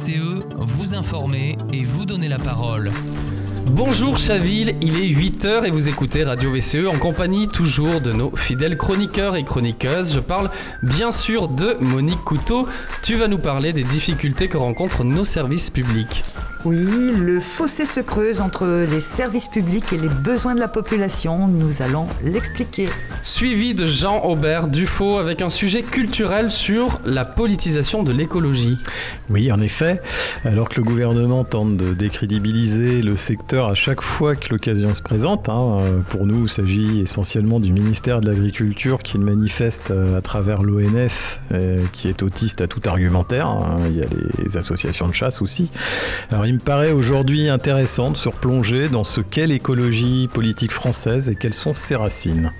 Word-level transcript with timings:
VCE, 0.00 0.40
vous 0.56 0.94
informer 0.94 1.58
et 1.74 1.82
vous 1.82 2.06
donner 2.06 2.28
la 2.28 2.38
parole. 2.38 2.90
Bonjour 3.66 4.16
Chaville, 4.16 4.74
il 4.80 4.96
est 4.96 5.08
8h 5.08 5.66
et 5.66 5.70
vous 5.70 5.88
écoutez 5.88 6.24
Radio 6.24 6.50
VCE 6.50 6.86
en 6.88 6.98
compagnie 6.98 7.48
toujours 7.48 8.00
de 8.00 8.12
nos 8.12 8.34
fidèles 8.34 8.78
chroniqueurs 8.78 9.36
et 9.36 9.44
chroniqueuses. 9.44 10.14
Je 10.14 10.20
parle 10.20 10.50
bien 10.82 11.12
sûr 11.12 11.48
de 11.48 11.76
Monique 11.80 12.24
Couteau. 12.24 12.66
Tu 13.02 13.16
vas 13.16 13.28
nous 13.28 13.38
parler 13.38 13.74
des 13.74 13.84
difficultés 13.84 14.48
que 14.48 14.56
rencontrent 14.56 15.04
nos 15.04 15.26
services 15.26 15.68
publics. 15.68 16.24
Oui, 16.66 17.12
le 17.16 17.40
fossé 17.40 17.86
se 17.86 18.00
creuse 18.00 18.42
entre 18.42 18.84
les 18.90 19.00
services 19.00 19.48
publics 19.48 19.94
et 19.94 19.96
les 19.96 20.10
besoins 20.10 20.54
de 20.54 20.60
la 20.60 20.68
population. 20.68 21.48
Nous 21.48 21.80
allons 21.80 22.06
l'expliquer. 22.22 22.90
Suivi 23.22 23.74
de 23.74 23.86
Jean 23.86 24.22
Aubert 24.24 24.68
Dufaux 24.68 25.16
avec 25.16 25.40
un 25.40 25.48
sujet 25.48 25.82
culturel 25.82 26.50
sur 26.50 27.00
la 27.06 27.24
politisation 27.24 28.02
de 28.02 28.12
l'écologie. 28.12 28.76
Oui, 29.30 29.50
en 29.50 29.60
effet, 29.60 30.02
alors 30.44 30.68
que 30.68 30.76
le 30.76 30.82
gouvernement 30.82 31.44
tente 31.44 31.78
de 31.78 31.94
décrédibiliser 31.94 33.00
le 33.00 33.16
secteur 33.16 33.68
à 33.68 33.74
chaque 33.74 34.02
fois 34.02 34.36
que 34.36 34.50
l'occasion 34.50 34.92
se 34.92 35.00
présente, 35.02 35.48
hein, 35.48 35.78
pour 36.10 36.26
nous, 36.26 36.42
il 36.44 36.50
s'agit 36.50 37.00
essentiellement 37.00 37.58
du 37.58 37.72
ministère 37.72 38.20
de 38.20 38.30
l'Agriculture 38.30 39.02
qui 39.02 39.16
le 39.16 39.24
manifeste 39.24 39.90
euh, 39.90 40.18
à 40.18 40.20
travers 40.20 40.62
l'ONF, 40.62 41.40
euh, 41.52 41.80
qui 41.94 42.08
est 42.08 42.22
autiste 42.22 42.60
à 42.60 42.66
tout 42.66 42.82
argumentaire. 42.84 43.46
Hein. 43.46 43.78
il 43.88 43.96
y 43.96 44.02
a 44.02 44.06
les 44.44 44.58
associations 44.58 45.08
de 45.08 45.14
chasse 45.14 45.40
aussi. 45.40 45.70
Alors, 46.30 46.44
il 46.50 46.54
me 46.54 46.58
paraît 46.58 46.90
aujourd'hui 46.90 47.48
intéressant 47.48 48.10
de 48.10 48.16
se 48.16 48.28
replonger 48.28 48.88
dans 48.88 49.04
ce 49.04 49.20
qu'est 49.20 49.46
l'écologie 49.46 50.28
politique 50.32 50.72
française 50.72 51.28
et 51.28 51.36
quelles 51.36 51.54
sont 51.54 51.74
ses 51.74 51.94
racines. 51.94 52.50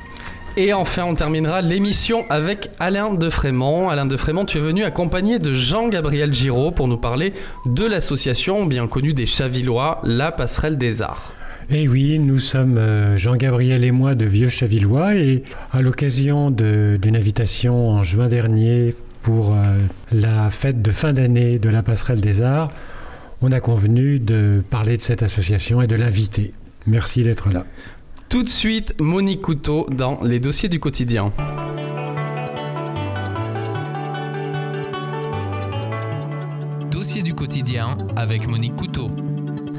Et 0.56 0.72
enfin, 0.72 1.02
on 1.06 1.16
terminera 1.16 1.60
l'émission 1.60 2.24
avec 2.30 2.70
Alain 2.78 3.14
de 3.14 3.28
Frémont. 3.28 3.88
Alain 3.88 4.06
de 4.06 4.16
Frémont, 4.16 4.44
tu 4.44 4.58
es 4.58 4.60
venu 4.60 4.84
accompagné 4.84 5.40
de 5.40 5.54
Jean-Gabriel 5.54 6.32
Giraud 6.32 6.70
pour 6.70 6.86
nous 6.86 6.98
parler 6.98 7.32
de 7.66 7.84
l'association 7.84 8.64
bien 8.64 8.86
connue 8.86 9.12
des 9.12 9.26
Chavillois, 9.26 10.00
la 10.04 10.30
Passerelle 10.30 10.78
des 10.78 11.02
Arts. 11.02 11.34
Eh 11.68 11.88
oui, 11.88 12.20
nous 12.20 12.38
sommes 12.38 12.78
euh, 12.78 13.16
Jean-Gabriel 13.16 13.84
et 13.84 13.90
moi 13.90 14.14
de 14.14 14.24
Vieux 14.24 14.48
Chavillois 14.48 15.16
et 15.16 15.42
à 15.72 15.80
l'occasion 15.82 16.52
d'une 16.52 17.16
invitation 17.16 17.88
en 17.88 18.04
juin 18.04 18.28
dernier 18.28 18.94
pour 19.22 19.50
euh, 19.50 19.56
la 20.12 20.48
fête 20.50 20.80
de 20.80 20.92
fin 20.92 21.12
d'année 21.12 21.58
de 21.58 21.68
la 21.68 21.82
Passerelle 21.82 22.20
des 22.20 22.40
Arts, 22.40 22.70
on 23.42 23.52
a 23.52 23.60
convenu 23.60 24.18
de 24.18 24.62
parler 24.70 24.96
de 24.96 25.02
cette 25.02 25.22
association 25.22 25.80
et 25.80 25.86
de 25.86 25.96
l'inviter. 25.96 26.52
Merci 26.86 27.22
d'être 27.22 27.50
là. 27.50 27.64
Tout 28.28 28.42
de 28.42 28.48
suite, 28.48 28.94
Monique 29.00 29.40
Couteau 29.40 29.86
dans 29.90 30.20
les 30.22 30.40
dossiers 30.40 30.68
du 30.68 30.78
quotidien. 30.78 31.32
Dossier 36.90 37.22
du 37.22 37.34
quotidien 37.34 37.96
avec 38.14 38.46
Monique 38.46 38.76
Couteau. 38.76 39.10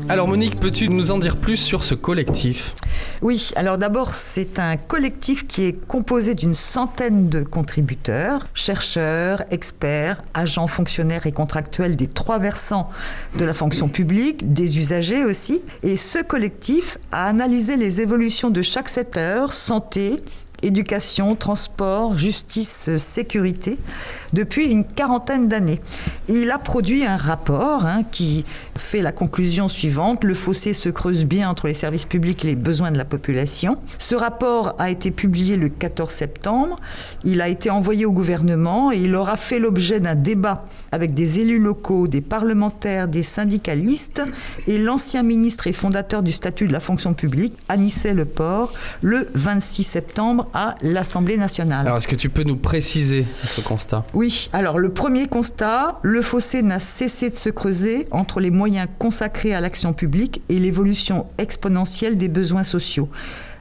Alors 0.10 0.28
Monique, 0.28 0.60
peux-tu 0.60 0.90
nous 0.90 1.12
en 1.12 1.20
dire 1.20 1.38
plus 1.38 1.58
sur 1.58 1.84
ce 1.84 1.94
collectif? 1.94 2.74
Oui, 3.22 3.52
alors 3.56 3.78
d'abord, 3.78 4.16
c'est 4.16 4.60
un 4.60 4.76
collectif 4.76 5.48
qui 5.48 5.64
est 5.64 5.86
composé 5.88 6.36
d'une 6.36 6.56
centaine 6.56 7.30
de 7.30 7.42
contributeurs, 7.42 8.48
chercheurs, 8.54 9.44
experts, 9.52 10.22
agents 10.34 10.68
fonctionnaires 10.68 11.28
et 11.28 11.32
contractuels 11.32 11.96
des 11.96 12.08
trois 12.08 12.40
versants 12.40 12.90
de 13.38 13.46
la 13.46 13.54
fonction 13.54 13.88
publique, 13.88 14.54
des 14.54 14.80
usagers 14.80 15.24
aussi. 15.24 15.62
Et 15.84 15.96
ce 15.96 16.22
collectif 16.24 16.98
a 17.12 17.28
analysé 17.28 17.78
les 17.78 18.02
évolutions 18.02 18.50
de 18.50 18.62
chaque 18.62 18.90
secteur, 18.90 19.54
santé, 19.54 20.22
éducation, 20.62 21.36
transport, 21.36 22.18
justice, 22.18 22.90
sécurité, 22.98 23.78
depuis 24.34 24.66
une 24.66 24.86
quarantaine 24.86 25.48
d'années. 25.48 25.82
il 26.28 26.52
a 26.52 26.58
produit 26.58 27.06
un 27.06 27.18
rapport 27.18 27.86
hein, 27.86 28.04
qui 28.12 28.46
fait 28.78 29.02
la 29.02 29.12
conclusion 29.12 29.68
suivante, 29.68 30.24
le 30.24 30.34
fossé 30.34 30.74
se 30.74 30.90
creuse 30.90 31.26
bien 31.26 31.50
entre 31.50 31.68
les 31.68 31.74
services 31.74 32.06
publics 32.06 32.44
et 32.44 32.48
les 32.48 32.56
besoins 32.56 32.92
de 32.92 32.98
la 32.98 33.06
population. 33.06 33.78
Ce 33.98 34.16
rapport 34.16 34.76
a 34.80 34.90
été 34.90 35.12
publié 35.12 35.58
le 35.58 35.70
14 35.70 36.12
septembre, 36.12 36.80
il 37.24 37.42
a 37.42 37.48
été 37.48 37.70
envoyé 37.70 38.06
au 38.06 38.12
gouvernement 38.12 38.92
et 38.92 38.98
il 38.98 39.16
aura 39.16 39.38
fait 39.38 39.60
l'objet 39.60 40.00
d'un 40.00 40.16
débat 40.16 40.66
avec 40.92 41.14
des 41.14 41.40
élus 41.40 41.60
locaux, 41.60 42.08
des 42.08 42.22
parlementaires, 42.22 43.08
des 43.08 43.24
syndicalistes 43.24 44.24
et 44.68 44.78
l'ancien 44.78 45.24
ministre 45.24 45.68
et 45.68 45.74
fondateur 45.74 46.24
du 46.24 46.32
statut 46.32 46.68
de 46.68 46.74
la 46.74 46.80
fonction 46.80 47.14
publique, 47.14 47.54
Anissé 47.70 48.14
Leport, 48.14 48.74
le 49.02 49.30
26 49.34 49.84
septembre 49.84 50.48
à 50.54 50.76
l'Assemblée 50.82 51.38
nationale. 51.38 51.86
Alors, 51.88 51.98
est-ce 51.98 52.08
que 52.08 52.16
tu 52.16 52.30
peux 52.30 52.44
nous 52.44 52.58
préciser 52.58 53.26
ce 53.44 53.62
constat? 53.62 54.06
Oui. 54.14 54.50
Alors, 54.54 54.80
le 54.80 54.90
premier 54.90 55.28
constat, 55.28 56.00
le 56.02 56.22
fossé 56.22 56.62
n'a 56.64 56.80
cessé 56.80 57.30
de 57.30 57.36
se 57.36 57.50
creuser 57.50 58.08
entre 58.12 58.40
les 58.40 58.52
moyens 58.52 58.88
consacrés 59.00 59.54
à 59.54 59.62
l'action 59.62 59.94
publique 59.94 60.42
et 60.50 60.60
l'évolution 60.60 61.26
exponentielle 61.38 62.18
des 62.18 62.30
besoins 62.30 62.64
sociaux. 62.64 63.10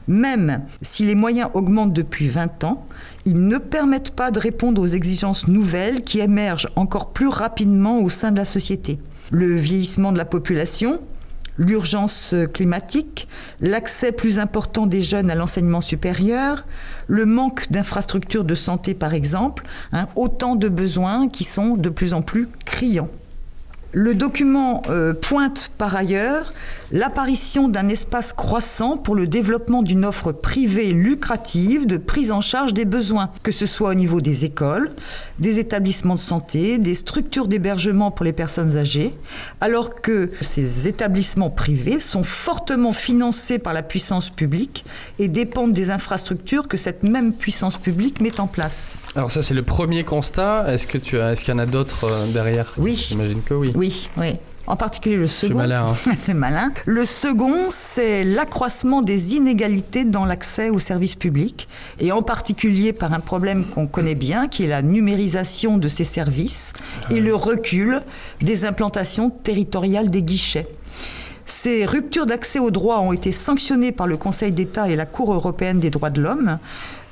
Même 0.09 0.63
si 0.83 1.05
les 1.05 1.15
moyens 1.15 1.51
augmentent 1.55 1.93
depuis 1.93 2.29
20 2.29 2.65
ans, 2.65 2.87
ils 3.27 3.47
ne 3.47 3.59
permettent 3.59 4.13
pas 4.13 4.31
de 4.31 4.39
répondre 4.39 4.81
aux 4.81 4.87
exigences 4.87 5.49
nouvelles 5.49 6.03
qui 6.03 6.21
émergent 6.21 6.69
encore 6.77 7.13
plus 7.13 7.29
rapidement 7.29 8.01
au 8.01 8.09
sein 8.09 8.31
de 8.31 8.39
la 8.39 8.45
société. 8.45 8.99
Le 9.31 9.57
vieillissement 9.57 10.13
de 10.13 10.19
la 10.19 10.25
population, 10.25 11.01
l'urgence 11.59 12.35
climatique, 12.55 13.29
l'accès 13.61 14.13
plus 14.13 14.39
important 14.39 14.87
des 14.87 15.03
jeunes 15.03 15.31
à 15.31 15.35
l'enseignement 15.35 15.81
supérieur, 15.81 16.67
le 17.07 17.27
manque 17.27 17.71
d'infrastructures 17.71 18.45
de 18.45 18.55
santé 18.55 18.95
par 18.95 19.15
exemple, 19.15 19.65
hein, 19.93 20.09
autant 20.17 20.57
de 20.57 20.69
besoins 20.69 21.29
qui 21.29 21.45
sont 21.45 21.77
de 21.77 21.91
plus 21.91 22.15
en 22.15 22.23
plus 22.23 22.49
criants. 22.65 23.11
Le 23.93 24.15
document 24.15 24.83
euh, 24.89 25.15
pointe 25.15 25.73
par 25.77 25.97
ailleurs 25.97 26.53
l'apparition 26.93 27.69
d'un 27.69 27.89
espace 27.89 28.33
croissant 28.33 28.97
pour 28.97 29.15
le 29.15 29.27
développement 29.27 29.83
d'une 29.83 30.05
offre 30.05 30.33
privée 30.33 30.93
lucrative 30.93 31.87
de 31.87 31.97
prise 31.97 32.33
en 32.33 32.41
charge 32.41 32.75
des 32.75 32.85
besoins, 32.85 33.31
que 33.43 33.53
ce 33.53 33.67
soit 33.67 33.91
au 33.91 33.95
niveau 33.95 34.21
des 34.21 34.45
écoles, 34.45 34.93
des 35.39 35.59
établissements 35.59 36.17
de 36.17 36.21
santé, 36.21 36.79
des 36.79 36.95
structures 36.95 37.47
d'hébergement 37.47 38.11
pour 38.11 38.25
les 38.25 38.33
personnes 38.33 38.77
âgées, 38.77 39.13
alors 39.61 40.01
que 40.01 40.31
ces 40.41 40.89
établissements 40.89 41.51
privés 41.51 42.01
sont 42.01 42.25
fortement 42.25 42.93
financés 42.93 43.59
par 43.59 43.73
la 43.73 43.83
puissance 43.83 44.31
publique 44.31 44.85
et 45.19 45.29
dépendent 45.29 45.73
des 45.73 45.91
infrastructures 45.91 46.67
que 46.67 46.77
cette 46.77 47.03
même 47.03 47.33
puissance 47.33 47.79
publique 47.79 48.21
met 48.21 48.41
en 48.41 48.47
place. 48.47 48.95
Alors 49.15 49.31
ça 49.31 49.43
c'est 49.43 49.55
le 49.55 49.63
premier 49.63 50.05
constat. 50.05 50.73
Est-ce 50.73 50.87
que 50.87 50.99
tu 50.99 51.21
as, 51.21 51.33
est-ce 51.33 51.45
qu'il 51.45 51.55
y 51.55 51.57
en 51.57 51.61
a 51.61 51.67
d'autres 51.67 52.05
euh, 52.05 52.27
derrière? 52.33 52.73
Oui. 52.79 52.97
J'imagine 52.97 53.43
que 53.43 53.55
oui. 53.55 53.71
Oui, 53.81 54.11
oui 54.19 54.35
en 54.67 54.77
particulier 54.77 55.17
le 55.17 55.27
second. 55.27 55.57
Malin, 55.57 55.87
hein. 55.87 56.15
malin. 56.35 56.71
Le 56.85 57.05
second, 57.05 57.71
c'est 57.71 58.25
l'accroissement 58.25 59.01
des 59.03 59.35
inégalités 59.35 60.05
dans 60.05 60.25
l'accès 60.25 60.71
aux 60.71 60.79
services 60.79 61.15
publics, 61.17 61.67
et 61.99 62.13
en 62.13 62.23
particulier 62.23 62.93
par 62.93 63.13
un 63.13 63.21
problème 63.21 63.65
qu'on 63.65 63.87
connaît 63.87 64.15
bien, 64.15 64.49
qui 64.49 64.65
est 64.65 64.69
la 64.69 64.83
numérisation 64.83 65.79
de 65.79 65.89
ces 65.89 66.05
services 66.05 66.73
et 67.11 67.21
le 67.21 67.35
recul 67.35 68.03
des 68.43 68.65
implantations 68.65 69.31
territoriales 69.31 70.11
des 70.11 70.23
guichets. 70.23 70.69
Ces 71.47 71.85
ruptures 71.85 72.27
d'accès 72.27 72.61
aux 72.61 72.71
droits 72.71 73.01
ont 73.01 73.13
été 73.13 73.33
sanctionnées 73.33 73.93
par 73.93 74.07
le 74.07 74.17
Conseil 74.17 74.53
d'État 74.53 74.89
et 74.89 74.95
la 74.95 75.07
Cour 75.07 75.35
européenne 75.35 75.81
des 75.81 75.91
droits 75.91 76.11
de 76.11 76.21
l'homme. 76.21 76.59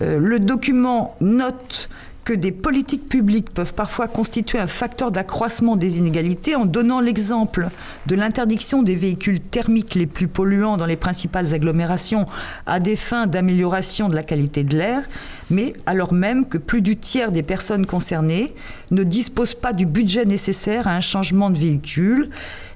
Euh, 0.01 0.21
le 0.21 0.39
document 0.39 1.17
note 1.21 1.89
que 2.28 2.34
des 2.34 2.53
politiques 2.53 3.09
publiques 3.09 3.49
peuvent 3.55 3.72
parfois 3.72 4.06
constituer 4.06 4.59
un 4.59 4.66
facteur 4.66 5.11
d'accroissement 5.11 5.77
des 5.77 5.97
inégalités 5.97 6.56
en 6.56 6.66
donnant 6.66 7.00
l'exemple 7.00 7.71
de 8.05 8.15
l'interdiction 8.16 8.83
des 8.83 8.97
véhicules 8.97 9.41
thermiques 9.41 9.94
les 9.94 10.06
plus 10.06 10.28
polluants 10.28 10.77
dans 10.77 10.84
les 10.84 10.99
principales 10.99 11.55
agglomérations 11.55 12.27
à 12.66 12.81
des 12.81 12.97
fins 12.97 13.27
d'amélioration 13.27 14.11
de 14.11 14.15
la 14.15 14.22
qualité 14.22 14.62
de 14.62 14.77
l'air, 14.77 15.05
mais 15.49 15.72
alors 15.87 16.12
même 16.12 16.47
que 16.47 16.59
plus 16.59 16.83
du 16.83 16.99
tiers 16.99 17.33
des 17.33 17.42
personnes 17.42 17.86
concernées 17.86 18.54
ne 18.91 19.04
disposent 19.04 19.54
pas 19.54 19.72
du 19.72 19.86
budget 19.86 20.27
nécessaire 20.27 20.86
à 20.86 20.97
un 20.97 21.01
changement 21.01 21.48
de 21.48 21.59
véhicule, 21.59 22.28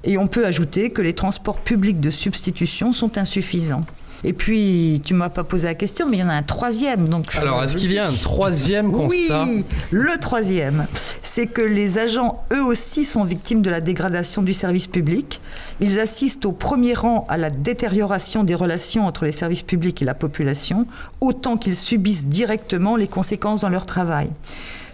et 0.03 0.17
on 0.17 0.25
peut 0.25 0.47
ajouter 0.47 0.89
que 0.89 1.03
les 1.03 1.13
transports 1.13 1.59
publics 1.59 1.99
de 1.99 2.09
substitution 2.09 2.91
sont 2.91 3.19
insuffisants. 3.19 3.85
Et 4.25 4.33
puis, 4.33 5.01
tu 5.03 5.13
m'as 5.13 5.29
pas 5.29 5.43
posé 5.43 5.67
la 5.67 5.75
question, 5.75 6.07
mais 6.07 6.17
il 6.17 6.19
y 6.21 6.23
en 6.23 6.29
a 6.29 6.33
un 6.33 6.43
troisième. 6.43 7.09
Donc 7.09 7.25
Alors, 7.35 7.63
est-ce 7.63 7.75
qu'il 7.75 7.91
y 7.91 7.99
a 7.99 8.07
un 8.07 8.13
troisième 8.13 8.91
constat 8.91 9.43
Oui, 9.43 9.65
le 9.91 10.17
troisième, 10.19 10.85
c'est 11.21 11.47
que 11.47 11.61
les 11.61 11.97
agents, 11.97 12.43
eux 12.53 12.63
aussi, 12.63 13.03
sont 13.03 13.25
victimes 13.25 13.61
de 13.61 13.69
la 13.69 13.81
dégradation 13.81 14.41
du 14.41 14.53
service 14.53 14.87
public. 14.87 15.41
Ils 15.81 15.99
assistent 15.99 16.45
au 16.45 16.53
premier 16.53 16.93
rang 16.93 17.25
à 17.29 17.37
la 17.37 17.49
détérioration 17.49 18.43
des 18.43 18.55
relations 18.55 19.05
entre 19.05 19.25
les 19.25 19.31
services 19.31 19.61
publics 19.61 20.01
et 20.01 20.05
la 20.05 20.13
population, 20.13 20.87
autant 21.19 21.57
qu'ils 21.57 21.75
subissent 21.75 22.27
directement 22.27 22.95
les 22.95 23.07
conséquences 23.07 23.61
dans 23.61 23.69
leur 23.69 23.85
travail. 23.85 24.29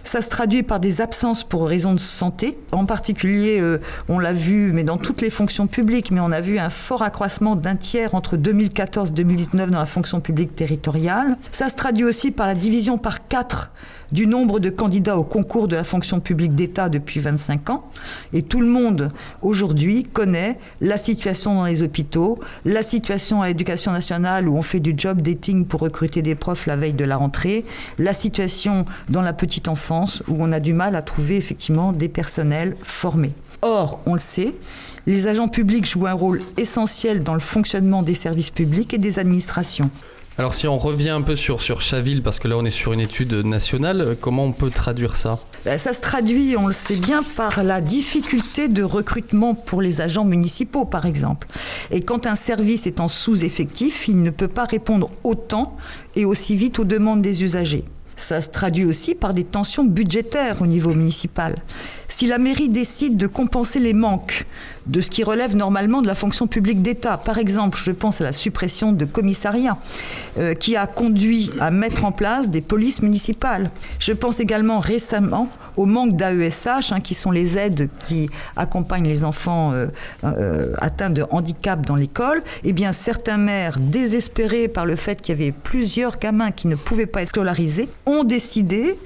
Ça 0.02 0.22
se 0.22 0.30
traduit 0.30 0.62
par 0.62 0.80
des 0.80 1.00
absences 1.00 1.44
pour 1.44 1.68
raisons 1.68 1.92
de 1.94 1.98
santé. 1.98 2.58
En 2.72 2.86
particulier, 2.86 3.60
euh, 3.60 3.78
on 4.08 4.18
l'a 4.18 4.32
vu, 4.32 4.72
mais 4.72 4.84
dans 4.84 4.96
toutes 4.96 5.20
les 5.20 5.30
fonctions 5.30 5.66
publiques, 5.66 6.10
mais 6.10 6.20
on 6.20 6.32
a 6.32 6.40
vu 6.40 6.58
un 6.58 6.70
fort 6.70 7.02
accroissement 7.02 7.56
d'un 7.56 7.76
tiers 7.76 8.14
entre 8.14 8.36
2014 8.36 9.10
et 9.10 9.12
2019 9.12 9.70
dans 9.70 9.78
la 9.78 9.86
fonction 9.86 10.20
publique 10.20 10.54
territoriale. 10.54 11.36
Ça 11.52 11.68
se 11.68 11.76
traduit 11.76 12.04
aussi 12.04 12.30
par 12.30 12.46
la 12.46 12.54
division 12.54 12.98
par 12.98 13.28
quatre 13.28 13.70
du 14.12 14.26
nombre 14.26 14.60
de 14.60 14.70
candidats 14.70 15.18
au 15.18 15.24
concours 15.24 15.68
de 15.68 15.76
la 15.76 15.84
fonction 15.84 16.20
publique 16.20 16.54
d'État 16.54 16.88
depuis 16.88 17.20
25 17.20 17.70
ans. 17.70 17.90
Et 18.32 18.42
tout 18.42 18.60
le 18.60 18.66
monde, 18.66 19.10
aujourd'hui, 19.42 20.02
connaît 20.02 20.58
la 20.80 20.98
situation 20.98 21.54
dans 21.54 21.64
les 21.64 21.82
hôpitaux, 21.82 22.38
la 22.64 22.82
situation 22.82 23.42
à 23.42 23.48
l'éducation 23.48 23.92
nationale 23.92 24.48
où 24.48 24.56
on 24.56 24.62
fait 24.62 24.80
du 24.80 24.94
job 24.96 25.22
dating 25.22 25.64
pour 25.66 25.80
recruter 25.80 26.22
des 26.22 26.34
profs 26.34 26.66
la 26.66 26.76
veille 26.76 26.92
de 26.92 27.04
la 27.04 27.16
rentrée, 27.16 27.64
la 27.98 28.14
situation 28.14 28.84
dans 29.08 29.22
la 29.22 29.32
petite 29.32 29.68
enfance 29.68 30.22
où 30.28 30.36
on 30.38 30.52
a 30.52 30.60
du 30.60 30.74
mal 30.74 30.96
à 30.96 31.02
trouver 31.02 31.36
effectivement 31.36 31.92
des 31.92 32.08
personnels 32.08 32.76
formés. 32.82 33.32
Or, 33.62 34.00
on 34.06 34.14
le 34.14 34.20
sait, 34.20 34.54
les 35.06 35.26
agents 35.26 35.48
publics 35.48 35.86
jouent 35.86 36.06
un 36.06 36.14
rôle 36.14 36.40
essentiel 36.56 37.22
dans 37.22 37.34
le 37.34 37.40
fonctionnement 37.40 38.02
des 38.02 38.14
services 38.14 38.50
publics 38.50 38.94
et 38.94 38.98
des 38.98 39.18
administrations. 39.18 39.90
Alors 40.40 40.54
si 40.54 40.66
on 40.66 40.78
revient 40.78 41.10
un 41.10 41.20
peu 41.20 41.36
sur, 41.36 41.60
Chaville, 41.60 42.22
parce 42.22 42.38
que 42.38 42.48
là 42.48 42.56
on 42.56 42.64
est 42.64 42.70
sur 42.70 42.94
une 42.94 43.00
étude 43.00 43.34
nationale, 43.44 44.16
comment 44.22 44.46
on 44.46 44.52
peut 44.52 44.70
traduire 44.70 45.14
ça? 45.14 45.38
Ben, 45.66 45.76
ça 45.76 45.92
se 45.92 46.00
traduit, 46.00 46.56
on 46.56 46.66
le 46.66 46.72
sait 46.72 46.96
bien, 46.96 47.22
par 47.36 47.62
la 47.62 47.82
difficulté 47.82 48.68
de 48.68 48.82
recrutement 48.82 49.52
pour 49.52 49.82
les 49.82 50.00
agents 50.00 50.24
municipaux, 50.24 50.86
par 50.86 51.04
exemple. 51.04 51.46
Et 51.90 52.00
quand 52.00 52.26
un 52.26 52.36
service 52.36 52.86
est 52.86 53.00
en 53.00 53.08
sous-effectif, 53.08 54.08
il 54.08 54.22
ne 54.22 54.30
peut 54.30 54.48
pas 54.48 54.64
répondre 54.64 55.10
autant 55.24 55.76
et 56.16 56.24
aussi 56.24 56.56
vite 56.56 56.78
aux 56.78 56.84
demandes 56.84 57.20
des 57.20 57.44
usagers. 57.44 57.84
Ça 58.20 58.42
se 58.42 58.50
traduit 58.50 58.84
aussi 58.84 59.14
par 59.14 59.32
des 59.32 59.44
tensions 59.44 59.82
budgétaires 59.82 60.60
au 60.60 60.66
niveau 60.66 60.92
municipal. 60.92 61.56
Si 62.06 62.26
la 62.26 62.36
mairie 62.36 62.68
décide 62.68 63.16
de 63.16 63.26
compenser 63.26 63.80
les 63.80 63.94
manques 63.94 64.44
de 64.86 65.00
ce 65.00 65.08
qui 65.08 65.24
relève 65.24 65.56
normalement 65.56 66.02
de 66.02 66.06
la 66.06 66.14
fonction 66.14 66.46
publique 66.46 66.82
d'État, 66.82 67.16
par 67.16 67.38
exemple, 67.38 67.78
je 67.82 67.92
pense 67.92 68.20
à 68.20 68.24
la 68.24 68.34
suppression 68.34 68.92
de 68.92 69.06
commissariats, 69.06 69.78
euh, 70.36 70.52
qui 70.52 70.76
a 70.76 70.86
conduit 70.86 71.50
à 71.60 71.70
mettre 71.70 72.04
en 72.04 72.12
place 72.12 72.50
des 72.50 72.60
polices 72.60 73.00
municipales. 73.00 73.70
Je 73.98 74.12
pense 74.12 74.38
également 74.38 74.80
récemment 74.80 75.48
au 75.76 75.86
manque 75.86 76.16
d'AESH, 76.16 76.92
hein, 76.92 77.00
qui 77.00 77.14
sont 77.14 77.30
les 77.30 77.56
aides 77.56 77.88
qui 78.06 78.28
accompagnent 78.56 79.08
les 79.08 79.24
enfants 79.24 79.72
euh, 79.72 79.86
euh, 80.24 80.72
atteints 80.78 81.10
de 81.10 81.24
handicap 81.30 81.84
dans 81.84 81.96
l'école. 81.96 82.42
Eh 82.64 82.72
bien, 82.72 82.92
certains 82.92 83.38
maires, 83.38 83.78
désespérés 83.78 84.68
par 84.68 84.86
le 84.86 84.96
fait 84.96 85.20
qu'il 85.20 85.38
y 85.38 85.42
avait 85.42 85.52
plusieurs 85.52 86.18
gamins 86.18 86.50
qui 86.50 86.66
ne 86.66 86.76
pouvaient 86.76 87.06
pas 87.06 87.22
être 87.22 87.30
scolarisés, 87.30 87.88
ont 88.06 88.24
décidé 88.24 88.96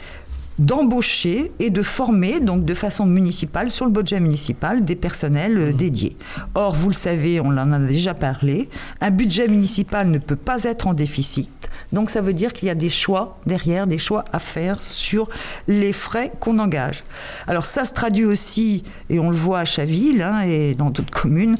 d'embaucher 0.59 1.53
et 1.59 1.71
de 1.71 1.83
former, 1.83 2.41
donc 2.41 2.65
de 2.65 2.75
façon 2.75 3.07
municipale, 3.07 3.71
sur 3.71 3.87
le 3.87 3.91
budget 3.91 4.21
municipal, 4.21 4.85
des 4.85 4.97
personnels 4.97 5.59
euh, 5.59 5.73
dédiés. 5.73 6.17
Or, 6.55 6.75
vous 6.75 6.89
le 6.89 6.95
savez, 6.95 7.41
on 7.41 7.49
en 7.49 7.73
a 7.73 7.79
déjà 7.79 8.15
parlé, 8.15 8.69
un 9.01 9.11
budget 9.11 9.49
municipal 9.49 10.09
ne 10.09 10.19
peut 10.19 10.37
pas 10.37 10.65
être 10.65 10.87
en 10.87 10.95
déficit. 10.95 11.51
Donc 11.93 12.11
ça 12.11 12.21
veut 12.21 12.32
dire 12.32 12.53
qu'il 12.53 12.69
y 12.69 12.71
a 12.71 12.75
des 12.75 12.91
choix 12.91 13.38
derrière, 13.47 13.87
des 13.87 13.99
choix 13.99 14.25
à 14.32 14.38
faire 14.38 14.81
sur 14.81 15.29
les 15.69 15.93
frais 15.93 16.32
qu'on 16.41 16.59
engage. 16.59 17.05
Alors 17.47 17.65
ça 17.65 17.85
se 17.85 17.93
traduit 17.93 18.25
aussi, 18.25 18.85
et 19.11 19.19
on 19.19 19.31
le 19.31 19.37
voit 19.37 19.61
à 19.61 19.65
Chaville 19.65 20.23
hein, 20.23 20.43
et 20.43 20.75
dans 20.75 20.91
d'autres 20.91 21.11
communes, 21.11 21.56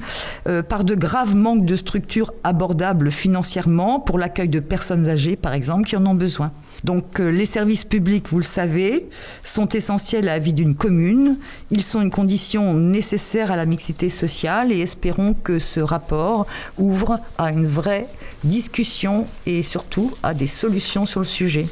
euh, 0.46 0.62
par 0.62 0.84
de 0.84 0.94
graves 0.94 1.34
manques 1.34 1.64
de 1.64 1.76
structures 1.76 2.32
abordables 2.43 3.11
financièrement 3.11 4.00
pour 4.00 4.19
l'accueil 4.19 4.49
de 4.49 4.61
personnes 4.61 5.08
âgées, 5.08 5.37
par 5.37 5.55
exemple, 5.55 5.88
qui 5.88 5.96
en 5.96 6.06
ont 6.06 6.14
besoin. 6.14 6.52
Donc 6.84 7.19
euh, 7.20 7.31
les 7.31 7.46
services 7.46 7.84
publics, 7.84 8.26
vous 8.31 8.38
le 8.38 8.44
savez, 8.44 9.08
sont 9.43 9.69
essentiels 9.69 10.28
à 10.28 10.34
la 10.34 10.38
vie 10.38 10.52
d'une 10.52 10.75
commune. 10.75 11.38
Ils 11.70 11.82
sont 11.82 12.00
une 12.00 12.10
condition 12.10 12.75
nécessaire 12.75 13.50
à 13.50 13.56
la 13.56 13.67
mixité 13.67 14.10
sociale 14.10 14.72
et 14.72 14.81
espérons 14.81 15.34
que 15.34 15.58
ce 15.58 15.81
rapport 15.81 16.46
ouvre 16.78 17.20
à 17.38 17.50
une 17.50 17.67
vraie 17.67 18.06
discussion 18.44 19.26
et 19.46 19.62
surtout 19.62 20.14
à 20.23 20.35
des 20.35 20.46
solutions 20.46 21.06
sur 21.06 21.20
le 21.20 21.26
sujet. 21.26 21.67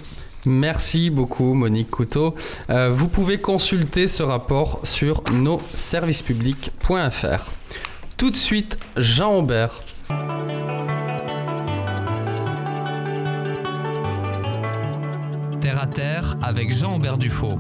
Merci 0.45 1.11
beaucoup 1.11 1.55
Monique 1.55 1.91
Couteau. 1.91 2.35
Euh, 2.69 2.89
vous 2.89 3.09
pouvez 3.09 3.39
consulter 3.39 4.09
ce 4.09 4.23
rapport 4.23 4.81
sur 4.83 5.23
nos 5.33 5.61
servicespublics.fr. 5.75 7.51
Tout 8.17 8.31
de 8.31 8.37
suite, 8.37 8.79
Jean 8.97 9.39
Aubert. 9.39 9.83
Terre 15.61 15.81
à 15.81 15.87
Terre 15.87 16.37
avec 16.43 16.73
Jean-Aubert 16.73 17.19
Dufaux. 17.19 17.59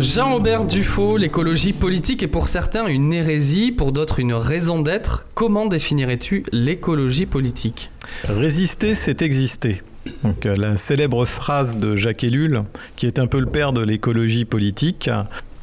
Jean-Aubert 0.00 0.64
Dufaux, 0.64 1.16
l'écologie 1.16 1.72
politique 1.72 2.24
est 2.24 2.28
pour 2.28 2.48
certains 2.48 2.88
une 2.88 3.12
hérésie, 3.12 3.70
pour 3.70 3.92
d'autres 3.92 4.18
une 4.18 4.34
raison 4.34 4.80
d'être. 4.82 5.26
Comment 5.34 5.66
définirais-tu 5.66 6.44
l'écologie 6.50 7.26
politique? 7.26 7.90
Résister, 8.24 8.96
c'est 8.96 9.22
exister. 9.22 9.82
Euh, 10.24 10.54
la 10.56 10.76
célèbre 10.76 11.24
phrase 11.24 11.78
de 11.78 11.94
Jacques 11.94 12.24
Ellul, 12.24 12.62
qui 12.96 13.06
est 13.06 13.20
un 13.20 13.28
peu 13.28 13.38
le 13.38 13.46
père 13.46 13.72
de 13.72 13.82
l'écologie 13.82 14.44
politique, 14.44 15.08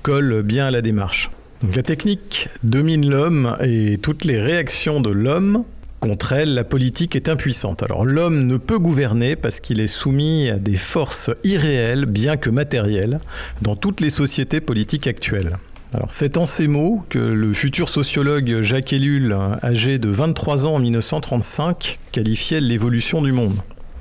colle 0.02 0.44
bien 0.44 0.68
à 0.68 0.72
la 0.72 0.82
démarche. 0.82 1.30
la 1.76 1.84
technique 1.84 2.48
domine 2.64 3.10
l'homme 3.10 3.58
et 3.62 4.00
toutes 4.02 4.24
les 4.24 4.40
réactions 4.40 5.02
de 5.02 5.10
l'homme 5.10 5.66
Contre 6.02 6.34
elle, 6.34 6.56
la 6.56 6.64
politique 6.64 7.16
est 7.16 7.30
impuissante. 7.30 7.84
Alors 7.84 8.06
l'homme 8.06 8.48
ne 8.48 8.58
peut 8.58 8.80
gouverner 8.80 9.36
parce 9.36 9.60
qu'il 9.60 9.80
est 9.80 9.86
soumis 9.86 10.50
à 10.50 10.58
des 10.58 10.76
forces 10.76 11.30
irréelles, 11.44 12.06
bien 12.06 12.38
que 12.38 12.50
matérielles, 12.50 13.20
dans 13.62 13.76
toutes 13.76 14.02
les 14.02 14.10
sociétés 14.10 14.62
politiques 14.62 15.06
actuelles. 15.06 15.58
Alors 15.94 16.12
c'est 16.12 16.38
en 16.38 16.48
ces 16.48 16.66
mots 16.66 17.06
que 17.10 17.20
le 17.20 17.54
futur 17.54 17.88
sociologue 17.88 18.62
Jacques 18.62 18.94
Ellul, 18.94 19.38
âgé 19.62 20.00
de 20.00 20.10
23 20.10 20.66
ans 20.66 20.74
en 20.74 20.80
1935, 20.80 22.00
qualifiait 22.12 22.62
l'évolution 22.62 23.22
du 23.22 23.32
monde. 23.32 23.60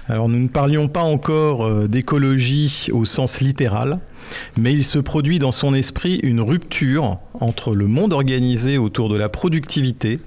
Alors 0.08 0.31
nous 0.31 0.38
ne 0.38 0.49
parlions 0.49 0.88
pas 0.88 1.03
encore 1.03 1.67
euh, 1.67 1.87
d'écologie 1.87 2.88
au 2.93 3.05
sens 3.05 3.43
littéral, 3.43 3.99
mais 4.56 4.73
il 4.73 4.85
se 4.85 4.99
produit 4.99 5.38
dans 5.38 5.53
son 5.53 5.75
esprit 5.75 6.21
une 6.23 6.41
rupture 6.41 7.19
entre 7.35 7.75
le 7.75 7.87
monde 7.87 8.12
organisé 8.12 8.79
autour 8.79 9.09
de 9.09 9.17
la 9.17 9.29
productivité 9.29 10.19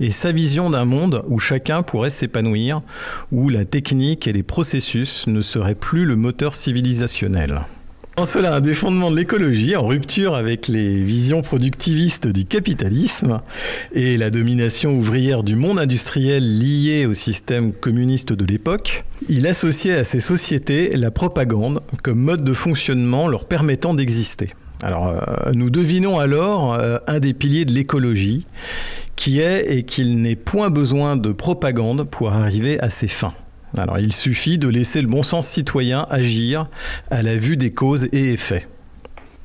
et 0.00 0.10
sa 0.10 0.32
vision 0.32 0.70
d'un 0.70 0.84
monde 0.84 1.24
où 1.28 1.38
chacun 1.38 1.82
pourrait 1.82 2.10
s'épanouir, 2.10 2.82
où 3.30 3.48
la 3.48 3.64
technique 3.64 4.26
et 4.26 4.32
les 4.32 4.42
processus 4.42 5.26
ne 5.26 5.42
seraient 5.42 5.74
plus 5.74 6.04
le 6.04 6.16
moteur 6.16 6.54
civilisationnel. 6.54 7.62
En 8.18 8.26
cela, 8.26 8.56
un 8.56 8.60
des 8.60 8.74
fondements 8.74 9.10
de 9.10 9.16
l'écologie, 9.16 9.74
en 9.74 9.86
rupture 9.86 10.34
avec 10.34 10.68
les 10.68 11.02
visions 11.02 11.40
productivistes 11.40 12.28
du 12.28 12.44
capitalisme 12.44 13.40
et 13.94 14.18
la 14.18 14.28
domination 14.28 14.92
ouvrière 14.92 15.42
du 15.42 15.56
monde 15.56 15.78
industriel 15.78 16.60
liée 16.60 17.06
au 17.06 17.14
système 17.14 17.72
communiste 17.72 18.34
de 18.34 18.44
l'époque, 18.44 19.04
il 19.30 19.46
associait 19.46 19.96
à 19.96 20.04
ces 20.04 20.20
sociétés 20.20 20.90
la 20.94 21.10
propagande 21.10 21.80
comme 22.02 22.18
mode 22.18 22.44
de 22.44 22.52
fonctionnement 22.52 23.28
leur 23.28 23.46
permettant 23.46 23.94
d'exister. 23.94 24.50
Alors, 24.82 25.08
euh, 25.08 25.52
nous 25.54 25.70
devinons 25.70 26.18
alors 26.18 26.74
euh, 26.74 26.98
un 27.06 27.18
des 27.18 27.32
piliers 27.32 27.64
de 27.64 27.72
l'écologie, 27.72 28.46
qui 29.16 29.40
est 29.40 29.72
et 29.74 29.84
qu'il 29.84 30.20
n'est 30.20 30.36
point 30.36 30.68
besoin 30.68 31.16
de 31.16 31.32
propagande 31.32 32.10
pour 32.10 32.30
arriver 32.32 32.78
à 32.80 32.90
ses 32.90 33.08
fins. 33.08 33.32
Alors 33.76 33.98
il 33.98 34.12
suffit 34.12 34.58
de 34.58 34.68
laisser 34.68 35.00
le 35.00 35.08
bon 35.08 35.22
sens 35.22 35.46
citoyen 35.46 36.06
agir 36.10 36.66
à 37.10 37.22
la 37.22 37.36
vue 37.36 37.56
des 37.56 37.72
causes 37.72 38.04
et 38.12 38.32
effets. 38.32 38.66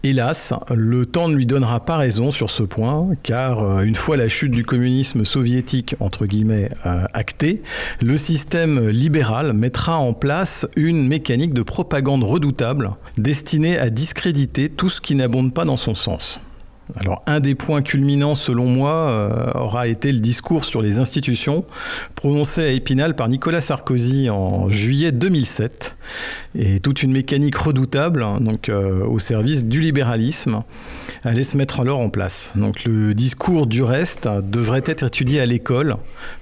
Hélas, 0.03 0.53
le 0.73 1.05
temps 1.07 1.27
ne 1.27 1.35
lui 1.35 1.47
donnera 1.47 1.83
pas 1.83 1.97
raison 1.97 2.31
sur 2.31 2.51
ce 2.51 2.61
point, 2.61 3.09
car 3.23 3.63
euh, 3.63 3.81
une 3.81 3.95
fois 3.95 4.15
la 4.15 4.29
chute 4.29 4.51
du 4.51 4.63
communisme 4.63 5.25
soviétique, 5.25 5.95
entre 5.99 6.27
guillemets, 6.27 6.69
euh, 6.85 7.05
actée, 7.13 7.63
le 8.01 8.15
système 8.15 8.87
libéral 8.87 9.53
mettra 9.53 9.97
en 9.97 10.13
place 10.13 10.67
une 10.75 11.07
mécanique 11.07 11.53
de 11.53 11.63
propagande 11.63 12.23
redoutable, 12.23 12.91
destinée 13.17 13.77
à 13.79 13.89
discréditer 13.89 14.69
tout 14.69 14.89
ce 14.89 15.01
qui 15.01 15.15
n'abonde 15.15 15.53
pas 15.53 15.65
dans 15.65 15.77
son 15.77 15.95
sens. 15.95 16.39
Alors 16.95 17.21
un 17.25 17.39
des 17.39 17.55
points 17.55 17.81
culminants 17.81 18.35
selon 18.35 18.65
moi 18.65 18.91
euh, 18.91 19.51
aura 19.55 19.87
été 19.87 20.11
le 20.11 20.19
discours 20.19 20.63
sur 20.63 20.81
les 20.81 20.99
institutions 20.99 21.65
prononcé 22.15 22.61
à 22.61 22.69
Épinal 22.69 23.15
par 23.15 23.27
Nicolas 23.27 23.61
Sarkozy 23.61 24.29
en 24.29 24.69
juillet 24.69 25.11
2007 25.11 25.95
et 26.55 26.79
toute 26.79 27.03
une 27.03 27.11
mécanique 27.11 27.57
redoutable 27.57 28.23
hein, 28.23 28.39
donc 28.39 28.69
euh, 28.69 29.03
au 29.05 29.19
service 29.19 29.65
du 29.65 29.81
libéralisme 29.81 30.63
allait 31.23 31.43
se 31.43 31.57
mettre 31.57 31.81
alors 31.81 31.99
en 31.99 32.09
place. 32.09 32.53
Donc 32.55 32.85
le 32.85 33.13
discours 33.13 33.67
du 33.67 33.83
reste 33.83 34.29
devrait 34.43 34.83
être 34.85 35.03
étudié 35.03 35.41
à 35.41 35.45
l'école 35.45 35.97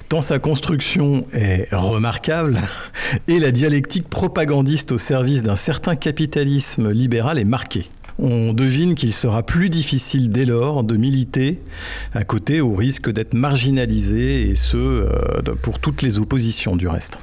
tant 0.10 0.22
sa 0.22 0.38
construction 0.38 1.26
est 1.34 1.68
remarquable 1.72 2.58
et 3.28 3.40
la 3.40 3.52
dialectique 3.52 4.10
propagandiste 4.10 4.92
au 4.92 4.98
service 4.98 5.42
d'un 5.42 5.56
certain 5.56 5.96
capitalisme 5.96 6.92
libéral 6.92 7.40
est 7.40 7.44
marquée 7.46 7.90
on 8.20 8.54
devine 8.54 8.96
qu'il 8.96 9.14
sera 9.14 9.44
plus 9.44 9.70
difficile 9.70 10.30
dès 10.30 10.46
lors 10.46 10.84
de 10.84 10.96
militer 10.96 11.60
à 12.14 12.24
côté 12.24 12.62
au 12.62 12.74
risque 12.74 13.12
d'être 13.12 13.34
marginalisé, 13.34 14.50
et 14.50 14.56
ce, 14.56 14.78
euh, 14.78 15.10
pour 15.62 15.80
toutes 15.80 16.02
les 16.02 16.20
oppositions 16.20 16.76
du 16.76 16.88
reste. 16.88 17.18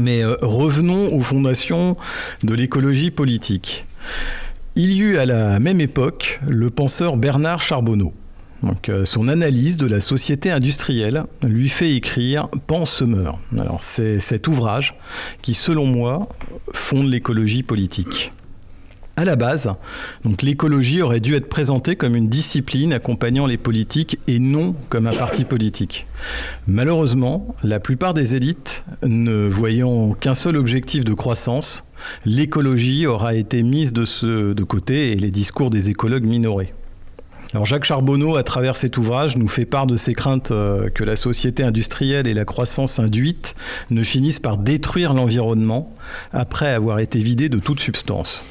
Mais 0.00 0.22
euh, 0.22 0.36
revenons 0.42 1.14
aux 1.14 1.20
fondations 1.20 1.96
de 2.42 2.54
l'écologie 2.54 3.10
politique. 3.10 3.86
Il 4.76 4.92
y 4.92 5.00
eut 5.00 5.18
à 5.18 5.26
la 5.26 5.58
même 5.58 5.80
époque 5.80 6.40
le 6.46 6.70
penseur 6.70 7.16
Bernard 7.16 7.60
Charbonneau. 7.60 8.12
Euh, 8.88 9.04
son 9.04 9.28
analyse 9.28 9.76
de 9.76 9.86
la 9.86 10.00
société 10.00 10.50
industrielle 10.50 11.24
lui 11.42 11.68
fait 11.68 11.94
écrire 11.94 12.48
Pan 12.66 12.86
semeur. 12.86 13.38
Alors, 13.58 13.82
c'est 13.82 14.20
cet 14.20 14.48
ouvrage 14.48 14.94
qui, 15.42 15.54
selon 15.54 15.86
moi, 15.86 16.28
fonde 16.72 17.08
l'écologie 17.08 17.62
politique. 17.62 18.32
À 19.18 19.24
la 19.24 19.34
base, 19.34 19.72
l'écologie 20.42 21.02
aurait 21.02 21.18
dû 21.18 21.34
être 21.34 21.48
présentée 21.48 21.96
comme 21.96 22.14
une 22.14 22.28
discipline 22.28 22.92
accompagnant 22.92 23.46
les 23.46 23.56
politiques 23.56 24.16
et 24.28 24.38
non 24.38 24.76
comme 24.90 25.08
un 25.08 25.12
parti 25.12 25.42
politique. 25.42 26.06
Malheureusement, 26.68 27.56
la 27.64 27.80
plupart 27.80 28.14
des 28.14 28.36
élites, 28.36 28.84
ne 29.02 29.48
voyant 29.48 30.12
qu'un 30.12 30.36
seul 30.36 30.56
objectif 30.56 31.04
de 31.04 31.14
croissance, 31.14 31.82
l'écologie 32.24 33.08
aura 33.08 33.34
été 33.34 33.64
mise 33.64 33.92
de, 33.92 34.62
côté 34.62 35.10
et 35.10 35.16
les 35.16 35.32
discours 35.32 35.70
des 35.70 35.90
écologues 35.90 36.22
minorés. 36.22 36.72
Alors 37.52 37.66
Jacques 37.66 37.86
Charbonneau, 37.86 38.36
à 38.36 38.44
travers 38.44 38.76
cet 38.76 38.98
ouvrage, 38.98 39.36
nous 39.36 39.48
fait 39.48 39.66
part 39.66 39.88
de 39.88 39.96
ses 39.96 40.14
craintes 40.14 40.52
euh, 40.52 40.90
que 40.90 41.02
la 41.02 41.16
société 41.16 41.64
industrielle 41.64 42.28
et 42.28 42.34
la 42.34 42.44
croissance 42.44 43.00
induite 43.00 43.56
ne 43.90 44.04
finissent 44.04 44.38
par 44.38 44.58
détruire 44.58 45.12
l'environnement 45.12 45.92
après 46.32 46.68
avoir 46.68 47.00
été 47.00 47.18
vidées 47.18 47.48
de 47.48 47.58
toute 47.58 47.80
substance. 47.80 48.44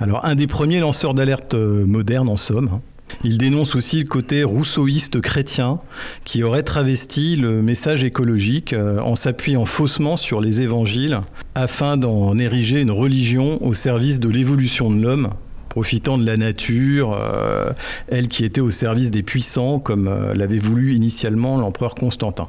Alors 0.00 0.24
un 0.24 0.34
des 0.34 0.46
premiers 0.46 0.80
lanceurs 0.80 1.14
d'alerte 1.14 1.54
euh, 1.54 1.84
modernes 1.86 2.28
en 2.28 2.36
somme. 2.36 2.70
Hein. 2.72 2.80
Il 3.22 3.38
dénonce 3.38 3.76
aussi 3.76 4.00
le 4.00 4.08
côté 4.08 4.42
rousseauiste 4.42 5.20
chrétien 5.20 5.76
qui 6.24 6.42
aurait 6.42 6.64
travesti 6.64 7.36
le 7.36 7.62
message 7.62 8.02
écologique 8.02 8.72
euh, 8.72 8.98
en 9.00 9.14
s'appuyant 9.14 9.66
faussement 9.66 10.16
sur 10.16 10.40
les 10.40 10.62
évangiles 10.62 11.20
afin 11.54 11.96
d'en 11.96 12.36
ériger 12.38 12.80
une 12.80 12.90
religion 12.90 13.62
au 13.64 13.72
service 13.72 14.18
de 14.18 14.28
l'évolution 14.28 14.90
de 14.90 15.00
l'homme 15.00 15.30
profitant 15.68 16.18
de 16.18 16.24
la 16.24 16.36
nature, 16.36 17.18
euh, 17.20 17.72
elle 18.08 18.28
qui 18.28 18.44
était 18.44 18.60
au 18.60 18.70
service 18.70 19.10
des 19.10 19.24
puissants, 19.24 19.80
comme 19.80 20.08
l'avait 20.34 20.58
voulu 20.58 20.94
initialement 20.94 21.58
l'empereur 21.58 21.96
Constantin. 21.96 22.46